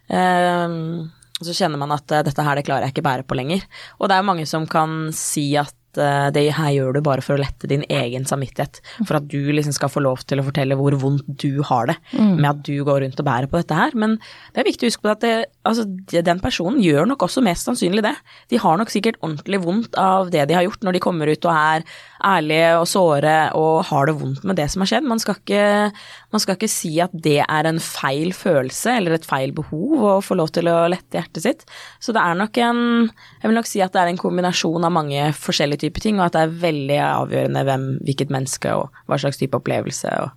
um, 0.08 1.06
så 1.44 1.52
kjenner 1.52 1.80
man 1.80 1.92
at 1.96 2.12
eh, 2.14 2.24
dette 2.24 2.44
her, 2.44 2.56
det 2.56 2.64
klarer 2.66 2.86
jeg 2.86 2.96
ikke 2.96 3.04
bære 3.04 3.26
på 3.28 3.36
lenger. 3.36 3.66
Og 4.00 4.08
det 4.08 4.16
er 4.16 4.22
jo 4.22 4.30
mange 4.30 4.46
som 4.48 4.64
kan 4.70 5.10
si 5.16 5.50
at 5.60 5.74
eh, 6.00 6.28
det 6.34 6.44
her 6.56 6.72
gjør 6.74 6.96
du 6.96 7.00
bare 7.06 7.24
for 7.24 7.36
å 7.36 7.42
lette 7.42 7.68
din 7.70 7.84
egen 7.88 8.26
samvittighet. 8.28 8.80
For 9.04 9.18
at 9.18 9.28
du 9.30 9.52
liksom 9.54 9.74
skal 9.76 9.92
få 9.92 10.02
lov 10.04 10.24
til 10.28 10.40
å 10.42 10.46
fortelle 10.46 10.78
hvor 10.78 10.96
vondt 11.00 11.28
du 11.42 11.62
har 11.66 11.90
det 11.90 11.98
med 12.16 12.48
at 12.48 12.62
du 12.66 12.74
går 12.86 13.02
rundt 13.04 13.20
og 13.20 13.28
bærer 13.28 13.50
på 13.50 13.60
dette 13.60 13.76
her. 13.78 13.94
Men 13.98 14.18
det 14.54 14.62
er 14.62 14.68
viktig 14.68 14.86
å 14.86 14.92
huske 14.92 15.06
på 15.06 15.12
at 15.12 15.24
det, 15.24 15.34
altså, 15.68 15.86
den 15.86 16.42
personen 16.42 16.82
gjør 16.84 17.08
nok 17.10 17.26
også 17.26 17.44
mest 17.44 17.68
sannsynlig 17.68 18.04
det. 18.06 18.14
De 18.52 18.60
har 18.62 18.78
nok 18.80 18.92
sikkert 18.92 19.20
ordentlig 19.22 19.62
vondt 19.64 19.98
av 20.00 20.30
det 20.34 20.46
de 20.48 20.56
har 20.56 20.66
gjort 20.66 20.86
når 20.86 20.96
de 20.96 21.04
kommer 21.04 21.32
ut 21.32 21.48
og 21.48 21.54
er 21.54 21.86
ærlige 22.26 22.70
og 22.80 22.86
såre 22.90 23.34
og 23.56 23.84
har 23.90 24.08
det 24.08 24.16
vondt 24.20 24.44
med 24.48 24.58
det 24.58 24.68
som 24.72 24.82
har 24.82 24.90
skjedd. 24.90 25.08
Man 25.08 25.20
skal 25.22 25.38
ikke, 25.40 25.90
man 26.34 26.42
skal 26.42 26.58
ikke 26.58 26.70
si 26.70 26.92
at 27.02 27.14
det 27.26 27.38
er 27.44 27.68
en 27.68 27.80
feil 27.82 28.32
følelse 28.36 28.96
eller 28.98 29.16
et 29.16 29.28
feil 29.28 29.54
behov 29.56 30.06
å 30.06 30.14
få 30.24 30.38
lov 30.38 30.52
til 30.56 30.70
å 30.70 30.78
lette 30.92 31.18
hjertet 31.18 31.44
sitt. 31.44 31.66
Så 32.00 32.14
det 32.16 32.22
er 32.22 32.38
nok 32.38 32.56
en 32.62 32.84
Jeg 33.06 33.50
vil 33.50 33.56
nok 33.56 33.68
si 33.68 33.80
at 33.84 33.92
det 33.94 34.00
er 34.02 34.10
en 34.10 34.18
kombinasjon 34.20 34.84
av 34.86 34.92
mange 34.94 35.28
forskjellige 35.36 35.84
typer 35.84 35.85
ting, 35.94 36.18
og 36.18 36.26
at 36.26 36.32
det 36.36 36.42
er 36.46 36.56
veldig 36.64 36.98
avgjørende 37.04 37.62
hvem, 37.68 37.86
hvilket 38.06 38.32
menneske 38.34 38.72
og 38.74 38.90
hva 39.06 39.18
slags 39.20 39.38
type 39.38 39.56
opplevelse 39.58 40.10
og 40.24 40.34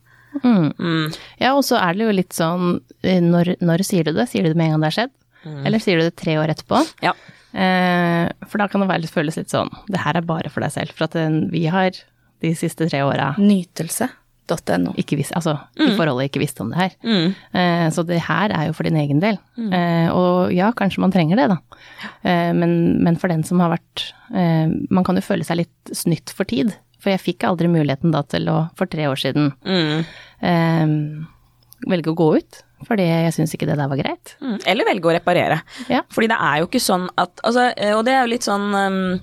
Ja, 1.42 1.56
og 1.56 1.64
så 1.66 1.80
er 1.82 1.96
det 1.98 2.06
jo 2.06 2.12
litt 2.14 2.36
sånn 2.38 2.76
eh, 3.02 3.18
når, 3.18 3.56
når 3.66 3.82
sier 3.88 4.06
du 4.06 4.14
det? 4.14 4.28
Sier 4.30 4.46
du 4.46 4.52
det 4.52 4.60
med 4.60 4.70
en 4.70 4.76
gang 4.76 4.84
det 4.84 4.92
har 4.92 4.98
skjedd? 5.00 5.16
Eller 5.66 5.82
sier 5.82 5.98
du 5.98 6.06
det 6.06 6.18
tre 6.20 6.36
år 6.38 6.52
etterpå? 6.54 6.84
Ja. 7.02 7.16
Eh, 7.50 8.30
for 8.46 8.62
da 8.62 8.68
kan 8.70 8.84
det 8.84 8.90
være 8.92 9.02
litt, 9.06 9.14
føles 9.14 9.40
litt 9.40 9.50
sånn 9.50 9.72
Det 9.90 10.04
her 10.04 10.20
er 10.20 10.26
bare 10.28 10.52
for 10.54 10.62
deg 10.62 10.74
selv. 10.76 10.94
For 10.94 11.08
at 11.08 11.18
den, 11.18 11.48
vi 11.50 11.66
har 11.72 11.98
de 12.44 12.54
siste 12.56 12.86
tre 12.92 13.02
åra 13.04 13.32
Nytelse.no. 14.50 14.94
ikke 14.98 15.18
visst 15.20 15.34
Altså, 15.38 15.54
i 15.78 15.92
forholdet 15.98 16.30
ikke 16.30 16.42
visste 16.42 16.62
om 16.66 16.72
det 16.74 16.80
her. 16.82 16.96
Eh, 17.54 17.88
så 17.94 18.04
det 18.08 18.20
her 18.26 18.50
er 18.56 18.68
jo 18.68 18.74
for 18.74 18.84
din 18.90 18.98
egen 18.98 19.20
del. 19.22 19.38
Eh, 19.58 20.10
og 20.10 20.52
ja, 20.56 20.72
kanskje 20.74 21.00
man 21.04 21.12
trenger 21.14 21.38
det, 21.38 21.48
da. 21.52 21.58
Eh, 22.24 22.52
men, 22.58 23.04
men 23.04 23.16
for 23.22 23.30
den 23.30 23.44
som 23.48 23.60
har 23.62 23.70
vært 23.78 24.08
eh, 24.34 24.68
Man 24.90 25.04
kan 25.06 25.16
jo 25.20 25.22
føle 25.26 25.44
seg 25.46 25.62
litt 25.62 25.94
snytt 25.96 26.30
for 26.36 26.46
tid. 26.50 26.74
For 27.00 27.14
jeg 27.14 27.22
fikk 27.24 27.46
aldri 27.48 27.70
muligheten 27.72 28.12
da 28.12 28.24
til 28.28 28.50
å, 28.52 28.58
for 28.76 28.90
tre 28.92 29.06
år 29.08 29.16
siden, 29.22 29.54
Mm. 29.64 30.02
eh, 30.44 31.86
velge 31.90 32.12
å 32.12 32.18
gå 32.18 32.32
ut. 32.42 32.64
Fordi 32.88 33.04
jeg 33.06 33.34
syns 33.36 33.54
ikke 33.56 33.68
det 33.68 33.76
der 33.80 33.90
var 33.92 34.00
greit. 34.00 34.34
Mm, 34.44 34.58
Eller 34.72 34.88
velge 34.88 35.08
å 35.10 35.14
reparere. 35.16 35.62
Ja. 35.92 36.02
Fordi 36.12 36.30
det 36.32 36.38
er 36.40 36.62
jo 36.62 36.68
ikke 36.70 36.80
sånn 36.84 37.10
at 37.20 37.42
altså, 37.44 37.70
eh, 37.76 37.92
Og 37.98 38.06
det 38.08 38.14
er 38.16 38.22
jo 38.24 38.32
litt 38.34 38.48
sånn 38.48 38.70
um, 38.76 39.20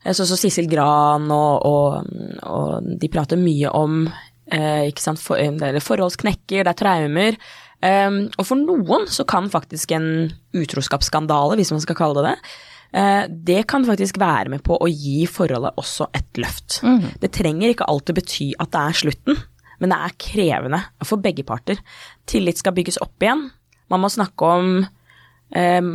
Sånn 0.00 0.26
som 0.26 0.38
Sissel 0.40 0.64
Gran 0.66 1.26
og, 1.30 1.66
og, 1.68 2.06
og 2.48 2.86
de 2.98 3.08
prater 3.12 3.36
mye 3.36 3.68
om 3.76 4.06
for, 4.50 5.38
det 5.38 5.68
er 5.70 5.84
forholdsknekker, 5.84 6.64
det 6.64 6.72
er 6.72 6.78
traumer. 6.78 7.38
Um, 7.80 8.26
og 8.36 8.44
for 8.44 8.60
noen 8.60 9.06
så 9.08 9.24
kan 9.28 9.46
faktisk 9.48 9.94
en 9.96 10.28
utroskapsskandale, 10.52 11.56
hvis 11.56 11.72
man 11.72 11.80
skal 11.80 11.96
kalle 11.96 12.20
det 12.20 12.34
det, 12.34 12.50
uh, 12.98 13.22
det 13.48 13.62
kan 13.70 13.86
faktisk 13.88 14.20
være 14.20 14.52
med 14.52 14.64
på 14.66 14.76
å 14.76 14.90
gi 14.90 15.24
forholdet 15.30 15.78
også 15.80 16.10
et 16.16 16.42
løft. 16.42 16.82
Det 17.22 17.32
trenger 17.32 17.72
ikke 17.72 17.88
alltid 17.88 18.20
bety 18.20 18.50
at 18.60 18.72
det 18.74 18.82
er 18.82 19.00
slutten, 19.00 19.40
men 19.80 19.94
det 19.94 20.00
er 20.04 20.18
krevende 20.20 20.82
for 21.08 21.24
begge 21.24 21.46
parter. 21.48 21.80
Tillit 22.28 22.60
skal 22.60 22.76
bygges 22.76 23.00
opp 23.00 23.16
igjen. 23.24 23.48
Man 23.90 24.04
må 24.04 24.12
snakke 24.12 24.52
om 24.58 24.84
um, 24.84 25.90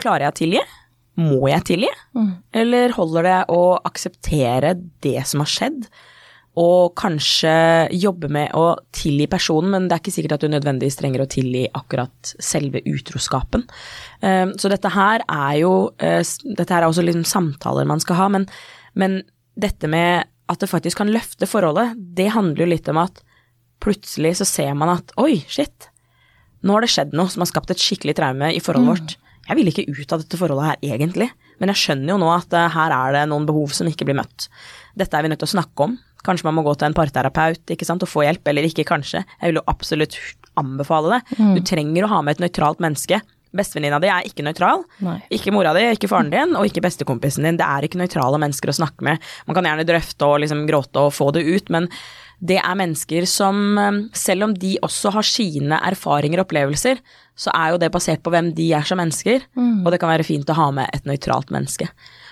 Klarer 0.00 0.24
jeg 0.24 0.32
å 0.32 0.38
tilgi? 0.40 0.66
Må 1.20 1.46
jeg 1.48 1.64
tilgi? 1.68 1.92
Eller 2.56 2.92
holder 2.96 3.24
det 3.24 3.38
å 3.52 3.60
akseptere 3.88 4.74
det 5.04 5.20
som 5.28 5.44
har 5.44 5.52
skjedd? 5.52 5.86
Og 6.56 6.94
kanskje 6.96 7.52
jobbe 7.92 8.30
med 8.32 8.54
å 8.56 8.78
tilgi 8.96 9.26
personen, 9.28 9.74
men 9.74 9.88
det 9.88 9.96
er 9.96 10.00
ikke 10.00 10.14
sikkert 10.14 10.38
at 10.38 10.46
du 10.46 10.52
nødvendigvis 10.52 10.96
trenger 10.96 11.24
å 11.24 11.28
tilgi 11.28 11.66
akkurat 11.76 12.32
selve 12.40 12.80
utroskapen. 12.88 13.66
Um, 14.22 14.54
så 14.56 14.70
dette 14.72 14.92
her 14.94 15.24
er 15.26 15.58
jo 15.60 15.74
eh, 16.00 16.22
Dette 16.46 16.72
her 16.72 16.80
er 16.80 16.88
også 16.88 17.04
liksom 17.04 17.26
samtaler 17.28 17.88
man 17.88 18.00
skal 18.00 18.20
ha, 18.22 18.30
men, 18.32 18.48
men 18.96 19.20
dette 19.60 19.90
med 19.92 20.24
at 20.48 20.62
det 20.62 20.70
faktisk 20.70 21.02
kan 21.02 21.12
løfte 21.12 21.48
forholdet, 21.50 21.92
det 22.16 22.30
handler 22.32 22.64
jo 22.64 22.70
litt 22.70 22.88
om 22.88 23.02
at 23.02 23.20
plutselig 23.82 24.36
så 24.40 24.48
ser 24.48 24.72
man 24.78 24.94
at 24.94 25.12
oi, 25.20 25.42
shit, 25.50 25.90
nå 26.64 26.76
har 26.76 26.84
det 26.84 26.92
skjedd 26.92 27.14
noe 27.16 27.30
som 27.32 27.44
har 27.44 27.50
skapt 27.50 27.72
et 27.74 27.82
skikkelig 27.82 28.16
traume 28.18 28.50
i 28.54 28.62
forholdet 28.62 28.92
vårt. 28.92 29.16
Jeg 29.46 29.58
vil 29.58 29.70
ikke 29.70 29.86
ut 29.92 30.12
av 30.14 30.22
dette 30.22 30.38
forholdet 30.40 30.70
her 30.70 30.94
egentlig, 30.94 31.28
men 31.60 31.70
jeg 31.72 31.82
skjønner 31.82 32.14
jo 32.14 32.18
nå 32.22 32.30
at 32.34 32.56
eh, 32.56 32.72
her 32.74 32.94
er 32.94 33.14
det 33.14 33.24
noen 33.30 33.46
behov 33.48 33.74
som 33.76 33.88
ikke 33.90 34.08
blir 34.08 34.18
møtt. 34.18 34.48
Dette 34.98 35.18
er 35.18 35.26
vi 35.26 35.30
nødt 35.30 35.42
til 35.44 35.50
å 35.50 35.54
snakke 35.54 35.86
om. 35.86 35.94
Kanskje 36.26 36.48
man 36.48 36.58
må 36.58 36.64
gå 36.66 36.74
til 36.78 36.90
en 36.90 36.96
parterapeut 36.96 37.72
ikke 37.72 37.86
sant, 37.88 38.02
og 38.02 38.10
få 38.10 38.26
hjelp, 38.26 38.44
eller 38.50 38.66
ikke 38.66 38.86
kanskje. 38.88 39.22
Jeg 39.38 39.52
vil 39.52 39.60
jo 39.60 39.64
absolutt 39.70 40.18
anbefale 40.58 41.16
det. 41.16 41.38
Du 41.56 41.62
trenger 41.66 42.06
å 42.06 42.12
ha 42.16 42.20
med 42.26 42.36
et 42.36 42.46
nøytralt 42.46 42.82
menneske. 42.82 43.20
Bestevenninna 43.56 44.00
di 44.02 44.10
er 44.12 44.26
ikke 44.28 44.44
nøytral. 44.44 44.82
Nei. 45.04 45.16
Ikke 45.32 45.52
mora 45.54 45.72
di, 45.76 45.84
ikke 45.94 46.10
faren 46.10 46.32
din, 46.32 46.54
og 46.58 46.66
ikke 46.68 46.82
bestekompisen 46.84 47.46
din. 47.46 47.58
Det 47.60 47.64
er 47.64 47.86
ikke 47.86 48.00
nøytrale 48.00 48.40
mennesker 48.42 48.72
å 48.72 48.76
snakke 48.80 49.06
med. 49.06 49.22
Man 49.48 49.56
kan 49.56 49.68
gjerne 49.68 49.86
drøfte 49.88 50.28
og 50.28 50.40
liksom 50.44 50.66
gråte 50.68 51.06
og 51.06 51.14
få 51.16 51.30
det 51.36 51.46
ut, 51.46 51.72
men 51.72 51.88
det 52.44 52.58
er 52.60 52.76
mennesker 52.76 53.24
som, 53.30 53.78
eh, 53.80 54.02
selv 54.12 54.44
om 54.44 54.52
de 54.54 54.74
også 54.84 55.12
har 55.14 55.24
sine 55.24 55.78
erfaringer 55.88 56.42
og 56.42 56.48
opplevelser, 56.48 57.00
så 57.36 57.52
er 57.54 57.72
jo 57.72 57.78
det 57.80 57.92
basert 57.92 58.22
på 58.24 58.32
hvem 58.32 58.54
de 58.54 58.72
er 58.76 58.84
som 58.84 58.98
mennesker, 58.98 59.42
og 59.84 59.90
det 59.92 60.00
kan 60.00 60.08
være 60.08 60.24
fint 60.24 60.48
å 60.48 60.56
ha 60.56 60.70
med 60.70 60.88
et 60.92 61.04
nøytralt 61.04 61.48
menneske. 61.52 61.88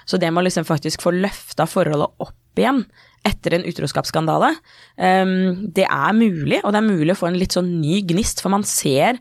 Så 0.07 0.19
det 0.21 0.33
med 0.33 0.43
å 0.43 0.47
liksom 0.49 0.65
faktisk 0.69 1.01
få 1.01 1.13
løfta 1.13 1.65
forholdet 1.69 2.11
opp 2.21 2.57
igjen 2.57 2.85
etter 3.25 3.55
en 3.59 3.65
utroskapsskandale, 3.71 4.55
Um, 4.97 5.67
det 5.75 5.87
er 5.91 6.13
mulig, 6.15 6.61
og 6.63 6.71
det 6.73 6.79
er 6.79 6.87
mulig 6.87 7.11
å 7.17 7.19
få 7.19 7.27
en 7.33 7.39
litt 7.41 7.51
sånn 7.57 7.81
ny 7.81 8.01
gnist, 8.07 8.41
for 8.45 8.49
man 8.55 8.63
ser 8.63 9.19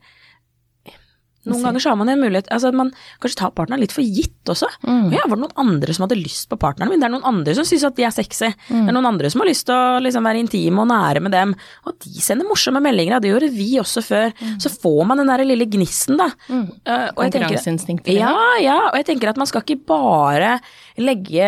noen 1.44 1.60
ganger 1.60 1.82
så 1.84 1.90
har 1.92 1.98
man 2.00 2.08
en 2.08 2.22
mulighet 2.24 2.48
altså 2.56 2.70
at 2.72 2.76
Man 2.80 2.94
kanskje 3.20 3.36
tar 3.42 3.50
partneren 3.52 3.82
litt 3.84 3.92
for 3.92 4.00
gitt 4.06 4.48
også. 4.48 4.64
Ja, 5.12 5.26
var 5.28 5.36
det 5.36 5.42
noen 5.42 5.58
andre 5.60 5.92
som 5.96 6.06
hadde 6.06 6.16
lyst 6.16 6.48
på 6.48 6.56
partneren 6.56 6.88
min? 6.94 7.02
Det 7.04 7.10
er 7.10 7.12
noen 7.12 7.26
andre 7.28 7.52
som 7.58 7.66
syns 7.68 7.84
at 7.84 7.98
de 7.98 8.06
er 8.08 8.14
sexy. 8.16 8.48
Det 8.70 8.78
er 8.88 8.96
noen 8.96 9.10
andre 9.10 9.28
som 9.34 9.44
har 9.44 9.50
lyst 9.50 9.66
til 9.68 9.76
å 9.76 10.00
liksom 10.06 10.24
være 10.24 10.40
intime 10.40 10.80
og 10.80 10.88
nære 10.88 11.20
med 11.26 11.36
dem. 11.36 11.52
Og 11.84 11.98
de 12.06 12.24
sender 12.24 12.48
morsomme 12.48 12.80
meldinger, 12.86 13.18
og 13.18 13.26
det 13.26 13.34
gjorde 13.34 13.50
vi 13.58 13.68
også 13.82 14.06
før. 14.08 14.32
Så 14.64 14.72
får 14.72 15.02
man 15.10 15.20
den 15.20 15.28
der 15.34 15.44
lille 15.44 15.68
gnisten, 15.68 16.16
da. 16.22 16.30
Eh, 16.48 17.10
og 17.12 17.26
jeg 17.26 17.36
tenker- 17.36 17.50
Konkurranseinstinktet. 17.50 18.16
ja, 18.16 18.38
ja, 18.64 18.78
og 18.94 18.96
jeg 19.02 19.06
tenker 19.12 19.34
at 19.34 19.42
man 19.44 19.48
skal 19.52 19.66
ikke 19.68 19.84
bare 19.86 20.62
legge 21.02 21.48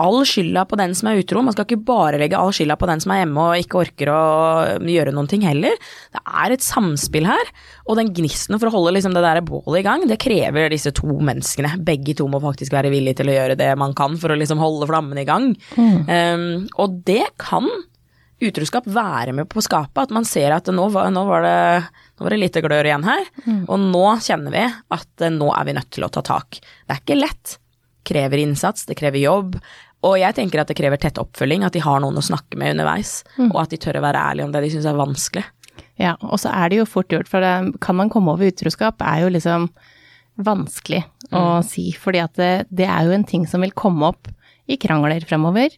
all 0.00 0.22
skylda 0.28 0.64
på 0.68 0.78
den 0.80 0.94
som 0.96 1.10
er 1.10 1.20
utro, 1.20 1.42
man 1.44 1.54
skal 1.54 1.66
ikke 1.66 1.84
bare 1.88 2.20
legge 2.20 2.38
all 2.38 2.52
skylda 2.54 2.78
på 2.80 2.88
den 2.88 3.02
som 3.02 3.12
er 3.12 3.22
hjemme 3.22 3.44
og 3.44 3.64
ikke 3.64 3.80
orker 3.82 4.12
å 4.14 4.22
gjøre 4.88 5.14
noen 5.16 5.28
ting 5.30 5.44
heller. 5.44 5.76
Det 6.14 6.22
er 6.24 6.54
et 6.54 6.64
samspill 6.64 7.28
her, 7.28 7.52
og 7.86 8.00
den 8.00 8.12
gnisten 8.16 8.58
for 8.58 8.70
å 8.70 8.74
holde 8.78 8.94
liksom 8.96 9.16
det 9.16 9.24
der 9.26 9.42
bålet 9.44 9.82
i 9.82 9.86
gang, 9.86 10.06
det 10.08 10.20
krever 10.22 10.72
disse 10.72 10.94
to 10.96 11.18
menneskene. 11.18 11.76
Begge 11.84 12.16
to 12.18 12.28
må 12.30 12.40
faktisk 12.42 12.74
være 12.76 12.92
villige 12.92 13.20
til 13.20 13.32
å 13.32 13.36
gjøre 13.36 13.58
det 13.60 13.70
man 13.80 13.94
kan 13.98 14.16
for 14.20 14.32
å 14.32 14.40
liksom 14.40 14.62
holde 14.62 14.88
flammen 14.90 15.20
i 15.20 15.28
gang. 15.28 15.52
Um, 15.76 16.66
og 16.80 17.00
det 17.08 17.24
kan 17.40 17.68
utroskap 18.40 18.86
være 18.88 19.34
med 19.36 19.48
på 19.52 19.60
å 19.60 19.64
skape, 19.64 20.00
at 20.00 20.12
man 20.16 20.24
ser 20.24 20.54
at 20.56 20.68
nå 20.72 20.86
var, 20.94 21.10
nå 21.12 21.24
var, 21.28 21.44
det, 21.44 22.04
nå 22.16 22.24
var 22.24 22.32
det 22.32 22.38
lite 22.40 22.62
glør 22.64 22.88
igjen 22.88 23.04
her, 23.04 23.26
og 23.68 23.82
nå 23.82 24.04
kjenner 24.24 24.54
vi 24.54 24.62
at 24.96 25.26
eh, 25.26 25.34
nå 25.34 25.50
er 25.52 25.66
vi 25.68 25.74
nødt 25.76 25.90
til 25.92 26.06
å 26.06 26.12
ta 26.14 26.22
tak. 26.24 26.56
Det 26.56 26.94
er 26.94 27.02
ikke 27.02 27.18
lett, 27.20 27.58
krever 28.06 28.42
innsats, 28.42 28.86
det 28.88 28.98
krever 28.98 29.22
jobb. 29.22 29.56
Og 30.06 30.16
jeg 30.16 30.36
tenker 30.38 30.62
at 30.62 30.70
det 30.70 30.78
krever 30.78 31.00
tett 31.00 31.20
oppfølging, 31.20 31.64
at 31.66 31.76
de 31.76 31.82
har 31.84 32.00
noen 32.00 32.16
å 32.16 32.24
snakke 32.24 32.56
med 32.60 32.74
underveis. 32.76 33.20
Og 33.50 33.58
at 33.62 33.72
de 33.72 33.80
tør 33.80 34.00
å 34.00 34.04
være 34.06 34.22
ærlige 34.30 34.48
om 34.48 34.52
det 34.54 34.62
de 34.64 34.70
syns 34.72 34.88
er 34.88 35.00
vanskelig. 35.00 35.44
Ja, 36.00 36.14
og 36.24 36.38
så 36.40 36.48
er 36.56 36.70
det 36.72 36.78
jo 36.80 36.88
fort 36.88 37.12
gjort, 37.12 37.28
for 37.28 37.44
det, 37.44 37.80
kan 37.84 37.98
man 37.98 38.08
komme 38.12 38.32
over 38.32 38.48
utroskap, 38.48 39.02
er 39.04 39.26
jo 39.26 39.32
liksom 39.34 39.68
vanskelig 40.40 41.02
å 41.36 41.60
si, 41.66 41.90
fordi 41.92 42.22
at 42.22 42.32
det, 42.40 42.52
det 42.72 42.86
er 42.88 43.04
jo 43.04 43.12
en 43.12 43.26
ting 43.28 43.44
som 43.46 43.60
vil 43.60 43.74
komme 43.76 44.08
opp 44.08 44.30
i 44.70 44.78
krangler 44.80 45.20
fremover. 45.28 45.68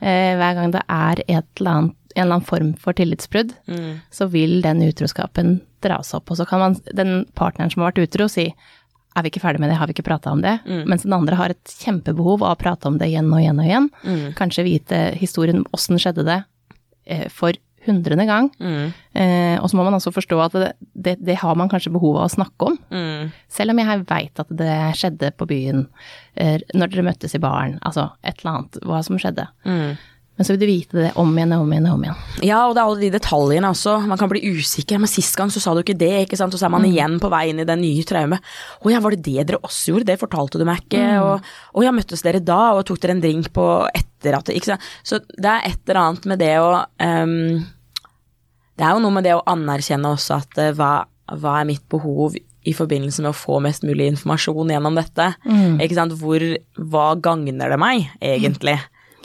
Eh, 0.00 0.32
hver 0.38 0.56
gang 0.56 0.72
det 0.72 0.80
er 0.88 1.20
et 1.26 1.60
eller 1.60 1.70
annet, 1.74 1.96
en 2.16 2.22
eller 2.22 2.38
annen 2.38 2.48
form 2.48 2.72
for 2.80 2.96
tillitsbrudd, 2.96 3.52
så 4.08 4.26
vil 4.32 4.62
den 4.64 4.80
utroskapen 4.86 5.58
dras 5.84 6.14
opp. 6.16 6.30
Og 6.32 6.38
så 6.38 6.46
kan 6.48 6.62
man, 6.62 6.78
den 6.96 7.26
partneren 7.36 7.68
som 7.70 7.82
har 7.84 7.92
vært 7.92 8.06
utro, 8.08 8.28
si 8.32 8.46
er 9.16 9.24
vi 9.24 9.30
ikke 9.32 9.40
ferdig 9.42 9.60
med 9.62 9.70
det, 9.72 9.78
har 9.80 9.88
vi 9.88 9.94
ikke 9.96 10.06
prata 10.06 10.30
om 10.34 10.42
det? 10.44 10.58
Mens 10.88 11.02
den 11.06 11.14
andre 11.16 11.38
har 11.40 11.54
et 11.54 11.76
kjempebehov 11.80 12.42
av 12.44 12.56
å 12.56 12.60
prate 12.60 12.88
om 12.90 12.98
det 13.00 13.08
igjen 13.08 13.30
og 13.32 13.40
igjen 13.40 13.62
og 13.62 13.68
igjen. 13.70 13.86
Kanskje 14.36 14.66
vite 14.66 14.98
historien, 15.16 15.64
åssen 15.72 15.96
skjedde 16.02 16.24
det, 16.28 16.42
eh, 17.06 17.28
for 17.32 17.56
hundrende 17.86 18.26
gang. 18.26 18.48
Eh, 19.14 19.56
og 19.62 19.70
så 19.70 19.76
må 19.78 19.84
man 19.86 19.94
også 19.94 20.10
forstå 20.10 20.40
at 20.42 20.56
det, 20.58 20.72
det, 20.92 21.12
det 21.22 21.36
har 21.38 21.54
man 21.54 21.68
kanskje 21.70 21.92
behov 21.94 22.16
av 22.18 22.24
å 22.26 22.32
snakke 22.34 22.72
om. 22.72 22.76
Selv 23.48 23.70
om 23.70 23.78
jeg 23.78 24.02
veit 24.10 24.42
at 24.42 24.50
det 24.50 24.74
skjedde 24.98 25.30
på 25.38 25.46
byen, 25.46 25.86
eh, 26.34 26.58
når 26.74 26.90
dere 26.90 27.06
møttes 27.06 27.36
i 27.38 27.42
baren, 27.42 27.78
altså 27.86 28.08
et 28.26 28.42
eller 28.42 28.52
annet, 28.56 28.80
hva 28.82 29.02
som 29.06 29.20
skjedde. 29.22 29.46
Men 30.36 30.44
så 30.44 30.52
vil 30.52 30.60
du 30.60 30.66
vite 30.68 30.98
det 31.00 31.10
om 31.16 31.30
igjen 31.32 31.54
og 31.56 31.62
om 31.64 31.70
igjen 31.72 31.86
og 31.88 31.94
om 31.96 32.02
igjen. 32.04 32.18
Ja, 32.44 32.58
og 32.66 32.74
det 32.76 32.82
er 32.82 32.90
alle 32.90 33.00
de 33.00 33.08
detaljene 33.14 33.70
også. 33.72 33.94
Man 34.04 34.20
kan 34.20 34.28
bli 34.28 34.42
usikker. 34.44 35.00
Men 35.00 35.08
sist 35.08 35.36
gang 35.38 35.52
så 35.52 35.62
sa 35.64 35.72
du 35.72 35.80
ikke 35.80 35.96
det, 35.96 36.12
ikke 36.26 36.36
sant. 36.36 36.52
Og 36.52 36.60
så 36.60 36.68
er 36.68 36.74
man 36.74 36.84
igjen 36.84 37.16
på 37.22 37.30
vei 37.32 37.46
inn 37.50 37.62
i 37.62 37.68
det 37.68 37.76
nye 37.80 38.04
traumet. 38.06 38.50
Å 38.84 38.92
ja, 38.92 39.00
var 39.00 39.16
det 39.16 39.22
det 39.24 39.46
dere 39.48 39.62
også 39.64 39.94
gjorde? 39.94 40.08
Det 40.10 40.18
fortalte 40.20 40.60
du 40.60 40.66
meg 40.68 40.82
ikke. 40.84 41.06
Og 41.24 41.80
å 41.80 41.86
ja, 41.86 41.94
møttes 41.96 42.24
dere 42.26 42.42
da, 42.44 42.74
og 42.76 42.84
tok 42.88 43.00
dere 43.00 43.16
en 43.16 43.22
drink 43.24 43.48
på 43.56 43.66
etter 43.96 44.36
at 44.36 44.52
Ikke 44.52 44.74
sant. 44.74 44.90
Så 45.06 45.22
det 45.24 45.48
er 45.54 45.70
et 45.70 45.80
eller 45.86 46.02
annet 46.02 46.28
med 46.28 46.40
det 46.42 46.52
å 46.60 46.68
um, 46.84 47.62
Det 48.76 48.84
er 48.84 48.92
jo 48.92 49.04
noe 49.04 49.16
med 49.16 49.24
det 49.24 49.36
å 49.38 49.44
anerkjenne 49.48 50.10
også 50.12 50.36
at 50.36 50.60
uh, 50.60 50.72
hva, 50.76 50.90
hva 51.32 51.54
er 51.62 51.70
mitt 51.70 51.86
behov 51.92 52.36
i 52.36 52.74
forbindelse 52.76 53.22
med 53.22 53.30
å 53.30 53.38
få 53.38 53.60
mest 53.62 53.86
mulig 53.86 54.10
informasjon 54.10 54.72
gjennom 54.74 54.96
dette. 54.98 55.30
Ikke 55.80 55.96
sant. 55.96 56.16
Hvor, 56.18 56.42
hva 56.90 57.06
gagner 57.22 57.70
det 57.70 57.78
meg, 57.80 58.08
egentlig? 58.18 58.74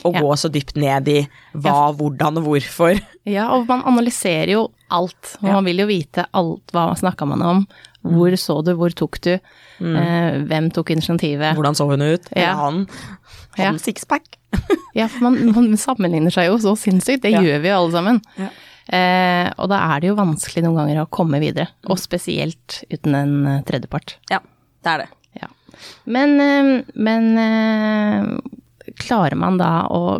Å 0.04 0.12
Ja. 0.14 0.20
gå 0.20 0.32
så 0.36 0.48
dypt 0.50 0.74
ned 0.76 1.08
i 1.08 1.20
hva, 1.54 1.92
hvordan 1.96 2.38
og 2.40 2.44
hvorfor. 2.48 3.00
Ja, 3.24 3.44
og 3.54 3.68
man 3.68 3.82
analyserer 3.86 4.50
jo 4.50 4.62
alt. 4.90 5.36
Og 5.42 5.46
Ja. 5.48 5.52
man 5.54 5.64
vil 5.64 5.78
jo 5.78 5.86
vite 5.86 6.24
alt 6.34 6.72
hva 6.74 6.88
snakka 6.98 7.26
man 7.28 7.42
om. 7.42 7.66
Hvor 8.02 8.34
så 8.34 8.56
du, 8.66 8.72
hvor 8.74 8.90
tok 8.98 9.20
du? 9.22 9.34
Eh, 9.36 10.32
hvem 10.42 10.72
tok 10.74 10.90
initiativet? 10.90 11.54
Hvordan 11.54 11.76
så 11.78 11.86
hun 11.88 12.02
ut? 12.02 12.26
Eller 12.34 12.54
han? 12.58 12.86
han? 13.56 13.64
Ja. 13.64 13.72
Sixpack. 13.78 14.38
Ja, 14.94 15.06
for 15.08 15.22
man, 15.30 15.38
man 15.54 15.70
sammenligner 15.80 16.30
seg 16.34 16.50
jo 16.50 16.58
så 16.60 16.74
sinnssykt. 16.76 17.22
Det 17.22 17.30
Ja. 17.32 17.40
gjør 17.40 17.62
vi 17.62 17.68
jo 17.70 17.76
alle 17.78 17.92
sammen. 17.94 18.18
Ja. 18.36 18.48
Eh, 18.92 19.52
og 19.56 19.68
da 19.70 19.78
er 19.94 20.00
det 20.02 20.08
jo 20.10 20.16
vanskelig 20.18 20.64
noen 20.66 20.76
ganger 20.82 21.04
å 21.04 21.08
komme 21.08 21.38
videre. 21.40 21.68
Og 21.86 21.96
spesielt 22.02 22.82
uten 22.90 23.14
en 23.14 23.46
eh, 23.46 23.62
tredjepart. 23.62 24.16
Ja, 24.28 24.40
det 24.82 24.90
er 24.92 24.98
det. 25.04 25.08
Ja. 25.40 25.48
Men, 26.04 26.34
eh, 26.42 26.82
men 26.94 27.38
eh, 27.38 28.26
klarer 29.00 29.38
man 29.38 29.60
da 29.60 29.86
å 29.90 30.18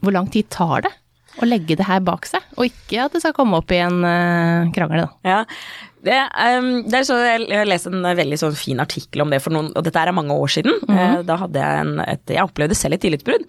Hvor 0.00 0.14
lang 0.14 0.30
tid 0.32 0.50
tar 0.52 0.86
det 0.86 0.92
å 1.40 1.46
legge 1.46 1.76
det 1.78 1.86
her 1.86 2.02
bak 2.04 2.26
seg? 2.26 2.44
Og 2.58 2.66
ikke 2.66 3.04
at 3.04 3.14
det 3.14 3.22
skal 3.22 3.36
komme 3.36 3.60
opp 3.60 3.70
i 3.72 3.78
en 3.80 4.02
uh, 4.02 4.70
krangel, 4.74 5.06
da. 5.06 5.10
Ja. 5.24 5.38
Det, 6.04 6.16
um, 6.58 6.70
det 6.90 7.04
så, 7.06 7.18
jeg, 7.22 7.44
jeg 7.52 7.68
leste 7.68 7.92
en 7.92 8.02
veldig 8.02 8.38
sånn 8.40 8.56
fin 8.58 8.80
artikkel 8.82 9.22
om 9.24 9.32
det 9.32 9.38
for 9.44 9.54
noen, 9.54 9.70
og 9.76 9.84
dette 9.86 10.00
er 10.00 10.16
mange 10.16 10.36
år 10.36 10.52
siden. 10.52 10.74
Eh, 10.88 11.20
da 11.28 11.36
hadde 11.42 11.62
jeg 11.62 11.84
en, 11.84 11.92
et, 12.02 12.24
jeg 12.34 12.50
opplevde 12.50 12.78
selv 12.78 12.96
et 12.96 13.04
tillitsbrudd. 13.04 13.46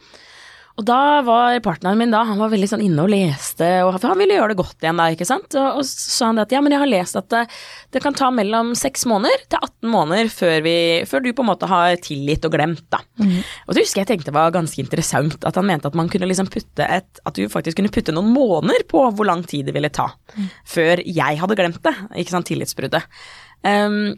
Og 0.80 0.86
da 0.88 1.20
var 1.28 1.58
partneren 1.66 2.00
min 2.00 2.14
da, 2.14 2.22
han 2.28 2.40
var 2.40 2.52
veldig 2.54 2.70
sånn 2.72 2.84
inne 2.86 3.04
og 3.04 3.12
leste, 3.12 3.68
og 3.86 3.98
han 4.00 4.20
ville 4.20 4.38
gjøre 4.38 4.54
det 4.54 4.60
godt 4.62 4.86
igjen 4.86 5.02
da, 5.02 5.10
ikke 5.12 5.28
sant. 5.28 5.58
Og, 5.60 5.82
og 5.82 5.86
så 5.88 6.14
sa 6.16 6.30
han 6.30 6.40
det 6.40 6.46
at 6.48 6.56
ja, 6.56 6.62
men 6.64 6.76
jeg 6.76 6.82
har 6.84 6.92
lest 6.92 7.20
at 7.20 7.28
det, 7.34 7.44
det 7.92 8.02
kan 8.04 8.16
ta 8.18 8.32
mellom 8.34 8.72
seks 8.80 9.06
måneder 9.10 9.46
til 9.52 9.60
18 9.60 9.92
måneder 9.92 10.32
før, 10.34 10.58
vi, 10.66 10.76
før 11.10 11.26
du 11.26 11.32
på 11.36 11.46
en 11.46 11.52
måte 11.52 11.70
har 11.72 12.00
tilgitt 12.04 12.48
og 12.48 12.56
glemt, 12.56 12.86
da. 12.94 13.02
Og 13.68 13.76
det 13.76 13.86
husker 13.86 14.04
jeg 14.04 14.12
tenkte 14.14 14.36
var 14.36 14.56
ganske 14.56 14.82
interessant, 14.82 15.44
at 15.48 15.60
han 15.60 15.68
mente 15.68 15.92
at 15.92 15.98
man 15.98 16.10
kunne 16.12 16.30
liksom 16.30 16.50
putte 16.52 16.88
et, 16.88 17.24
at 17.26 17.38
du 17.38 17.46
faktisk 17.52 17.80
kunne 17.82 17.92
putte 17.94 18.16
noen 18.16 18.32
måneder 18.32 18.88
på 18.90 19.04
hvor 19.12 19.28
lang 19.28 19.44
tid 19.48 19.68
det 19.68 19.76
ville 19.76 19.92
ta 19.92 20.10
før 20.68 21.02
jeg 21.06 21.40
hadde 21.42 21.58
glemt 21.58 21.82
det, 21.84 21.94
ikke 22.22 22.34
sant, 22.34 22.48
tillitsbruddet. 22.48 23.04
Um, 23.66 24.14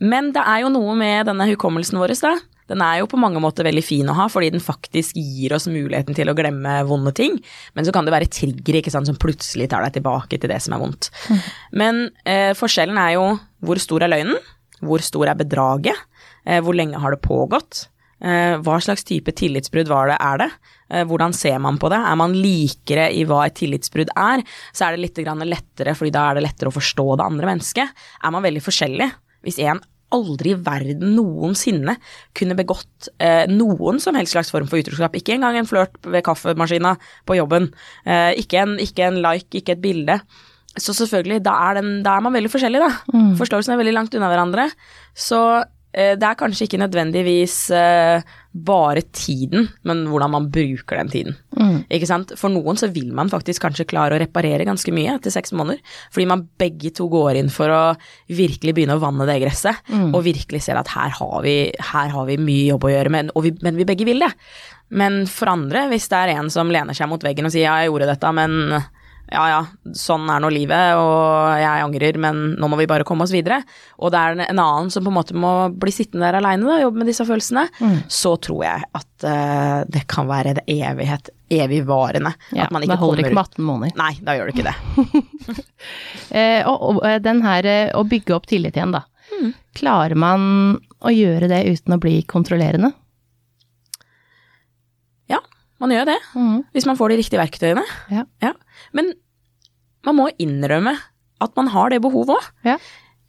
men 0.00 0.30
det 0.36 0.42
er 0.44 0.62
jo 0.64 0.72
noe 0.72 0.94
med 0.98 1.28
denne 1.28 1.48
hukommelsen 1.50 1.98
vår, 2.00 2.14
da. 2.20 2.36
Den 2.70 2.82
er 2.82 3.00
jo 3.00 3.08
på 3.10 3.20
mange 3.20 3.40
måter 3.42 3.66
veldig 3.66 3.84
fin 3.84 4.08
å 4.10 4.16
ha, 4.18 4.26
fordi 4.32 4.50
den 4.54 4.64
faktisk 4.64 5.18
gir 5.18 5.54
oss 5.56 5.68
muligheten 5.70 6.16
til 6.16 6.30
å 6.30 6.36
glemme 6.36 6.78
vonde 6.88 7.12
ting. 7.16 7.38
Men 7.78 7.86
så 7.86 7.94
kan 7.94 8.06
det 8.06 8.14
være 8.14 8.30
trigger 8.32 8.90
som 8.92 9.18
plutselig 9.20 9.70
tar 9.72 9.86
deg 9.86 9.98
tilbake 9.98 10.40
til 10.40 10.50
det 10.50 10.60
som 10.64 10.76
er 10.76 10.82
vondt. 10.82 11.10
Men 11.72 12.08
eh, 12.26 12.52
forskjellen 12.58 12.98
er 13.02 13.16
jo 13.16 13.26
hvor 13.66 13.80
stor 13.82 14.06
er 14.06 14.12
løgnen, 14.12 14.40
hvor 14.84 15.04
stor 15.04 15.30
er 15.30 15.38
bedraget, 15.38 16.06
eh, 16.44 16.60
hvor 16.62 16.76
lenge 16.76 17.00
har 17.00 17.14
det 17.14 17.24
pågått, 17.24 17.86
eh, 18.20 18.56
hva 18.60 18.78
slags 18.82 19.04
type 19.06 19.32
tillitsbrudd 19.32 19.88
var 19.88 20.10
det, 20.12 20.18
er 20.20 20.42
det, 20.44 20.50
eh, 20.90 21.04
hvordan 21.08 21.34
ser 21.34 21.58
man 21.62 21.78
på 21.78 21.90
det, 21.92 21.98
er 21.98 22.16
man 22.16 22.36
likere 22.36 23.08
i 23.12 23.24
hva 23.24 23.46
et 23.46 23.56
tillitsbrudd 23.56 24.12
er, 24.16 24.44
så 24.72 24.86
er 24.86 24.96
det 24.96 25.04
litt 25.04 25.24
grann 25.24 25.44
lettere, 25.46 25.94
fordi 25.96 26.12
da 26.14 26.30
er 26.30 26.38
det 26.38 26.46
lettere 26.48 26.72
å 26.72 26.76
forstå 26.76 27.16
det 27.16 27.26
andre 27.26 27.52
mennesket. 27.52 28.06
Er 28.22 28.34
man 28.34 28.44
veldig 28.44 28.64
forskjellig, 28.64 29.10
hvis 29.46 29.60
en 29.64 29.80
aldri 30.14 30.52
i 30.54 30.58
verden 30.66 31.14
noensinne 31.16 31.96
kunne 32.36 32.56
begått 32.58 33.08
eh, 33.18 33.44
noen 33.50 34.00
som 34.02 34.18
helst 34.18 34.36
slags 34.36 34.52
form 34.54 34.68
for 34.70 34.80
utroskap. 34.80 35.16
Ikke 35.18 35.34
engang 35.36 35.58
en 35.58 35.68
flørt 35.68 35.96
ved 36.06 36.24
kaffemaskina 36.26 36.96
på 37.26 37.38
jobben. 37.38 37.70
Eh, 38.04 38.36
ikke, 38.42 38.62
en, 38.62 38.76
ikke 38.82 39.08
en 39.08 39.20
like, 39.24 39.50
ikke 39.58 39.76
et 39.76 39.82
bilde. 39.82 40.20
Så 40.76 40.92
selvfølgelig, 40.92 41.40
da 41.46 41.54
er, 41.70 41.80
den, 41.80 42.02
da 42.04 42.16
er 42.16 42.24
man 42.26 42.34
veldig 42.36 42.52
forskjellig, 42.52 42.82
da. 42.82 42.90
Forståelsen 43.38 43.72
er 43.72 43.80
veldig 43.80 43.96
langt 43.96 44.16
unna 44.18 44.28
hverandre. 44.28 44.68
Så 45.16 45.40
det 45.96 46.26
er 46.28 46.36
kanskje 46.36 46.66
ikke 46.66 46.80
nødvendigvis 46.82 47.54
eh, 47.72 48.34
bare 48.52 49.00
tiden, 49.16 49.66
men 49.88 50.02
hvordan 50.10 50.32
man 50.32 50.48
bruker 50.52 51.00
den 51.00 51.12
tiden. 51.12 51.38
Ikke 51.92 52.08
sant? 52.08 52.34
For 52.36 52.52
noen 52.52 52.76
så 52.80 52.90
vil 52.92 53.10
man 53.16 53.32
faktisk 53.32 53.64
kanskje 53.64 53.88
klare 53.88 54.16
å 54.16 54.20
reparere 54.20 54.66
ganske 54.68 54.92
mye 54.96 55.16
etter 55.16 55.32
seks 55.32 55.54
måneder, 55.56 55.80
fordi 56.12 56.28
man 56.28 56.44
begge 56.60 56.92
to 56.96 57.08
går 57.12 57.40
inn 57.40 57.50
for 57.52 57.72
å 57.72 57.82
virkelig 58.28 58.76
begynne 58.76 58.96
å 58.96 59.02
vanne 59.02 59.28
det 59.28 59.38
gresset, 59.44 59.80
og 60.12 60.24
virkelig 60.28 60.62
ser 60.66 60.80
at 60.80 60.92
her 60.92 61.12
har 61.16 61.36
vi, 61.44 61.56
her 61.92 62.12
har 62.12 62.28
vi 62.28 62.38
mye 62.40 62.70
jobb 62.74 62.88
å 62.88 62.92
gjøre, 62.92 63.12
men, 63.16 63.32
og 63.34 63.48
vi, 63.48 63.54
men 63.64 63.80
vi 63.80 63.88
begge 63.88 64.08
vil 64.08 64.24
det. 64.24 64.32
Men 64.96 65.24
for 65.26 65.50
andre, 65.50 65.88
hvis 65.90 66.08
det 66.12 66.18
er 66.18 66.36
en 66.36 66.52
som 66.52 66.70
lener 66.70 66.96
seg 66.96 67.08
mot 67.10 67.24
veggen 67.24 67.48
og 67.48 67.52
sier 67.54 67.66
ja, 67.66 67.80
jeg 67.82 67.90
gjorde 67.90 68.12
dette, 68.12 68.32
men 68.36 68.76
ja 69.26 69.44
ja, 69.50 69.60
sånn 69.98 70.28
er 70.30 70.42
nå 70.42 70.50
livet, 70.54 70.94
og 71.00 71.56
jeg 71.58 71.82
angrer, 71.82 72.18
men 72.22 72.42
nå 72.60 72.68
må 72.70 72.78
vi 72.78 72.86
bare 72.90 73.06
komme 73.06 73.26
oss 73.26 73.34
videre. 73.34 73.58
Og 73.98 74.12
det 74.14 74.20
er 74.20 74.36
en 74.44 74.60
annen 74.62 74.92
som 74.94 75.02
på 75.02 75.10
en 75.10 75.16
måte 75.16 75.34
må 75.34 75.52
bli 75.74 75.94
sittende 75.94 76.28
der 76.28 76.38
aleine 76.38 76.68
og 76.70 76.84
jobbe 76.84 77.02
med 77.02 77.10
disse 77.10 77.26
følelsene. 77.26 77.66
Så 78.12 78.36
tror 78.46 78.62
jeg 78.68 78.86
at 79.00 79.26
uh, 79.26 79.80
det 79.90 80.04
kan 80.10 80.30
være 80.30 80.54
det 80.60 80.66
evighet, 80.76 81.32
evigvarende. 81.50 82.36
Ja, 82.52 82.68
at 82.68 82.74
man 82.74 82.86
ikke 82.86 83.00
holder 83.02 83.26
kommer 83.26 83.32
ikke 83.32 83.40
med 83.40 83.50
18 83.56 83.66
måneder. 83.70 83.98
Nei, 83.98 84.12
da 84.22 84.36
gjør 84.38 84.50
det 84.50 84.56
ikke 84.56 84.70
det. 84.70 84.76
Eh, 86.34 86.66
og, 86.66 86.80
og 86.82 86.96
eh, 87.06 87.20
den 87.22 87.38
her 87.44 87.66
eh, 87.70 87.92
å 87.94 88.00
bygge 88.08 88.34
opp 88.34 88.48
tillit 88.50 88.74
igjen, 88.76 88.90
da. 88.96 89.04
Klarer 89.78 90.18
man 90.18 90.40
å 91.06 91.12
gjøre 91.12 91.46
det 91.52 91.60
uten 91.70 91.94
å 91.94 92.00
bli 92.02 92.16
kontrollerende? 92.26 92.90
Man 95.82 95.92
gjør 95.92 96.08
det. 96.08 96.16
Hvis 96.72 96.86
man 96.88 96.96
får 96.98 97.12
de 97.12 97.18
riktige 97.20 97.40
verktøyene. 97.40 97.84
Ja. 98.12 98.24
Ja. 98.42 98.52
Men 98.96 99.12
man 100.06 100.18
må 100.18 100.30
innrømme 100.40 100.94
at 101.42 101.52
man 101.58 101.68
har 101.74 101.92
det 101.92 102.00
behovet 102.04 102.36
òg. 102.36 102.48
Ja. 102.64 102.78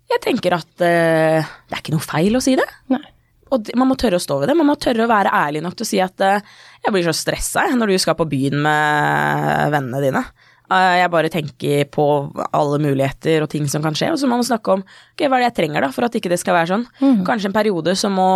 Jeg 0.08 0.24
tenker 0.24 0.56
at 0.56 0.70
uh, 0.80 1.44
det 1.44 1.76
er 1.76 1.82
ikke 1.82 1.96
noe 1.96 2.06
feil 2.06 2.38
å 2.40 2.44
si 2.44 2.56
det. 2.60 2.68
Nei. 2.94 3.04
Og 3.52 3.70
man 3.80 3.88
må 3.90 3.96
tørre 4.00 4.20
å 4.20 4.24
stå 4.24 4.40
ved 4.42 4.52
det. 4.52 4.58
Man 4.60 4.68
må 4.68 4.76
tørre 4.80 5.06
å 5.06 5.12
være 5.12 5.32
ærlig 5.36 5.62
nok 5.64 5.76
til 5.80 5.88
å 5.88 5.90
si 5.90 6.00
at 6.04 6.24
uh, 6.24 6.40
jeg 6.84 6.96
blir 6.96 7.08
så 7.08 7.16
stressa 7.16 7.68
når 7.76 7.94
du 7.94 8.00
skal 8.04 8.18
på 8.20 8.28
byen 8.32 8.60
med 8.64 9.74
vennene 9.76 10.04
dine. 10.04 10.24
Eh, 10.68 10.94
jeg 11.00 11.12
bare 11.14 11.32
tenker 11.32 11.86
på 11.96 12.06
alle 12.52 12.80
muligheter 12.84 13.46
og 13.46 13.52
ting 13.54 13.68
som 13.72 13.84
kan 13.86 13.96
skje, 13.96 14.10
og 14.12 14.20
så 14.20 14.28
må 14.28 14.40
man 14.40 14.48
snakke 14.48 14.74
om 14.76 14.82
okay, 14.84 15.30
hva 15.30 15.38
er 15.38 15.46
det 15.46 15.48
jeg 15.48 15.58
trenger 15.62 15.86
da, 15.86 15.92
for 15.96 16.08
at 16.08 16.18
ikke 16.20 16.32
det 16.34 16.40
skal 16.42 16.58
være 16.58 16.72
sånn. 16.74 16.84
Kanskje 17.28 17.52
en 17.52 17.56
periode 17.56 17.96
så 18.00 18.12
må 18.12 18.28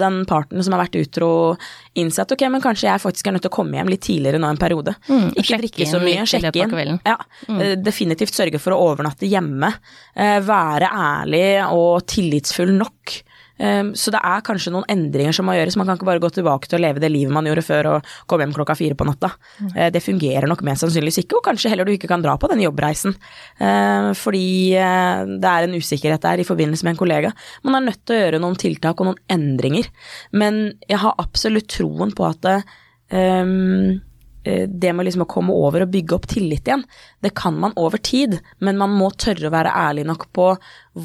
den 0.00 0.24
parten 0.28 0.64
som 0.66 0.74
har 0.74 0.82
vært 0.82 0.98
utro 0.98 1.30
innse 1.98 2.24
at 2.24 2.34
ok, 2.34 2.46
men 2.52 2.64
kanskje 2.64 2.88
jeg 2.88 3.04
faktisk 3.04 3.30
er 3.30 3.36
nødt 3.36 3.46
til 3.46 3.52
å 3.52 3.56
komme 3.58 3.78
hjem 3.78 3.92
litt 3.92 4.02
tidligere 4.06 4.42
nå 4.42 4.50
en 4.50 4.60
periode. 4.60 4.96
Mm, 5.06 5.30
ikke 5.38 5.60
drikke 5.62 5.88
så 5.88 6.02
mye, 6.02 6.26
sjekke 6.28 6.66
inn. 6.66 6.98
Ja, 7.06 7.16
mm. 7.46 7.62
definitivt 7.86 8.34
sørge 8.34 8.60
for 8.62 8.74
å 8.74 8.82
overnatte 8.90 9.30
hjemme. 9.30 9.70
Eh, 10.16 10.40
være 10.44 10.90
ærlig 10.90 11.46
og 11.70 12.02
tillitsfull 12.10 12.74
nok 12.74 13.20
Um, 13.56 13.94
så 13.96 14.12
det 14.12 14.20
er 14.20 14.44
kanskje 14.44 14.72
noen 14.74 14.84
endringer 14.92 15.36
som 15.36 15.46
må 15.48 15.54
gjøres. 15.56 15.78
Man 15.80 15.88
kan 15.88 15.98
ikke 15.98 16.08
bare 16.08 16.22
gå 16.22 16.30
tilbake 16.34 16.68
til 16.68 16.78
å 16.78 16.82
leve 16.84 17.00
det 17.02 17.10
livet 17.12 17.32
man 17.32 17.48
gjorde 17.48 17.64
før 17.64 17.90
og 17.94 18.10
komme 18.28 18.44
hjem 18.44 18.54
klokka 18.56 18.76
fire 18.78 18.96
på 18.98 19.06
natta. 19.08 19.32
Mm. 19.60 19.70
Uh, 19.72 19.88
det 19.94 20.04
fungerer 20.04 20.48
nok 20.50 20.64
mest 20.66 20.84
sannsynligvis 20.84 21.22
ikke, 21.24 21.40
og 21.40 21.46
kanskje 21.48 21.72
heller 21.72 21.88
du 21.88 21.94
ikke 21.94 22.10
kan 22.10 22.24
dra 22.24 22.36
på 22.40 22.50
den 22.52 22.64
jobbreisen. 22.66 23.16
Uh, 23.60 24.12
fordi 24.18 24.46
uh, 24.76 25.24
det 25.36 25.52
er 25.52 25.68
en 25.68 25.76
usikkerhet 25.76 26.26
der 26.26 26.42
i 26.42 26.48
forbindelse 26.48 26.86
med 26.86 26.96
en 26.96 27.02
kollega. 27.04 27.32
Man 27.64 27.80
er 27.80 27.88
nødt 27.88 28.02
til 28.04 28.16
å 28.16 28.24
gjøre 28.24 28.42
noen 28.44 28.60
tiltak 28.60 29.00
og 29.00 29.10
noen 29.10 29.22
endringer. 29.32 29.88
Men 30.36 30.66
jeg 30.88 31.00
har 31.02 31.16
absolutt 31.22 31.70
troen 31.72 32.12
på 32.16 32.28
at 32.28 32.50
um, 33.12 33.96
det 34.46 34.92
med 34.94 35.08
liksom 35.08 35.24
å 35.24 35.28
komme 35.30 35.54
over 35.54 35.84
og 35.84 35.90
bygge 35.92 36.14
opp 36.16 36.28
tillit 36.30 36.68
igjen, 36.68 36.84
det 37.24 37.34
kan 37.38 37.56
man 37.58 37.74
over 37.80 37.98
tid, 37.98 38.38
men 38.62 38.78
man 38.80 38.94
må 38.94 39.10
tørre 39.18 39.48
å 39.48 39.54
være 39.54 39.74
ærlig 39.74 40.06
nok 40.06 40.28
på 40.36 40.52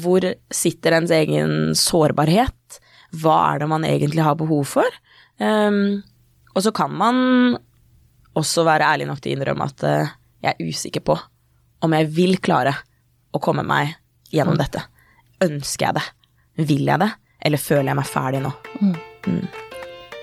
hvor 0.02 0.26
sitter 0.54 0.98
ens 0.98 1.14
egen 1.14 1.74
sårbarhet, 1.78 2.78
hva 3.22 3.38
er 3.50 3.62
det 3.62 3.68
man 3.72 3.84
egentlig 3.88 4.24
har 4.24 4.38
behov 4.40 4.64
for? 4.70 5.00
Um, 5.42 6.00
og 6.54 6.64
så 6.64 6.72
kan 6.76 6.92
man 6.96 7.18
også 8.38 8.64
være 8.64 8.88
ærlig 8.94 9.08
nok 9.10 9.20
til 9.20 9.34
å 9.34 9.36
innrømme 9.36 9.68
at 9.68 9.84
uh, 9.84 10.14
jeg 10.42 10.54
er 10.54 10.70
usikker 10.70 11.04
på 11.04 11.18
om 11.82 11.96
jeg 11.96 12.08
vil 12.14 12.38
klare 12.42 12.74
å 13.32 13.40
komme 13.42 13.64
meg 13.66 13.96
gjennom 14.32 14.56
mm. 14.56 14.62
dette. 14.62 14.84
Ønsker 15.42 15.88
jeg 15.88 15.98
det? 15.98 16.06
Vil 16.68 16.86
jeg 16.86 17.02
det? 17.02 17.10
Eller 17.42 17.60
føler 17.60 17.92
jeg 17.92 17.98
meg 17.98 18.08
ferdig 18.08 18.44
nå? 18.44 18.54
Mm. 18.80 19.44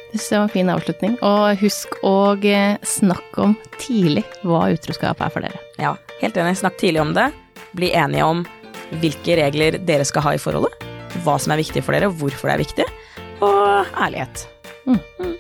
Det 0.09 0.17
synes 0.17 0.31
jeg 0.31 0.39
var 0.39 0.47
en 0.47 0.53
fin 0.53 0.71
avslutning. 0.73 1.17
Og 1.25 1.59
husk 1.61 1.97
å 2.07 2.15
eh, 2.41 2.77
snakke 2.85 3.43
om 3.45 3.55
tidlig 3.77 4.25
hva 4.41 4.65
utroskap 4.73 5.21
er 5.21 5.33
for 5.33 5.45
dere. 5.45 5.61
Ja, 5.81 5.93
helt 6.23 6.39
enig. 6.39 6.57
Snakk 6.61 6.79
tidlig 6.81 7.03
om 7.03 7.13
det. 7.17 7.29
Bli 7.77 7.91
enige 7.93 8.25
om 8.25 8.45
hvilke 9.03 9.37
regler 9.37 9.77
dere 9.85 10.07
skal 10.07 10.25
ha 10.25 10.33
i 10.33 10.41
forholdet. 10.41 10.87
Hva 11.25 11.37
som 11.41 11.53
er 11.53 11.61
viktig 11.61 11.83
for 11.85 11.93
dere, 11.93 12.09
hvorfor 12.09 12.49
det 12.49 12.55
er 12.57 12.63
viktig. 12.63 12.87
Og 13.45 13.93
ærlighet. 13.93 14.47
Mm. 14.87 14.99
Mm. 15.21 15.35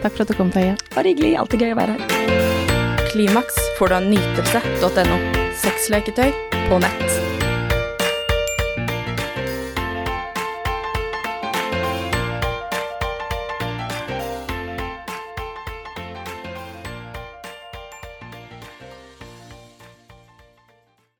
Takk 0.00 0.14
for 0.14 0.24
at 0.24 0.32
du 0.32 0.38
kom, 0.38 0.52
Tøye. 0.54 0.76
Bare 0.94 1.12
hyggelig. 1.12 1.34
Alltid 1.42 1.66
gøy 1.66 1.74
å 1.74 1.80
være 1.82 1.98
her. 1.98 3.08
Klimaks 3.10 3.58
får 3.76 3.92
du 3.92 3.98
av 3.98 4.08
nytelse.no. 4.08 5.20
Sexleketøy 5.60 6.30
på 6.70 6.80
nett. 6.80 7.19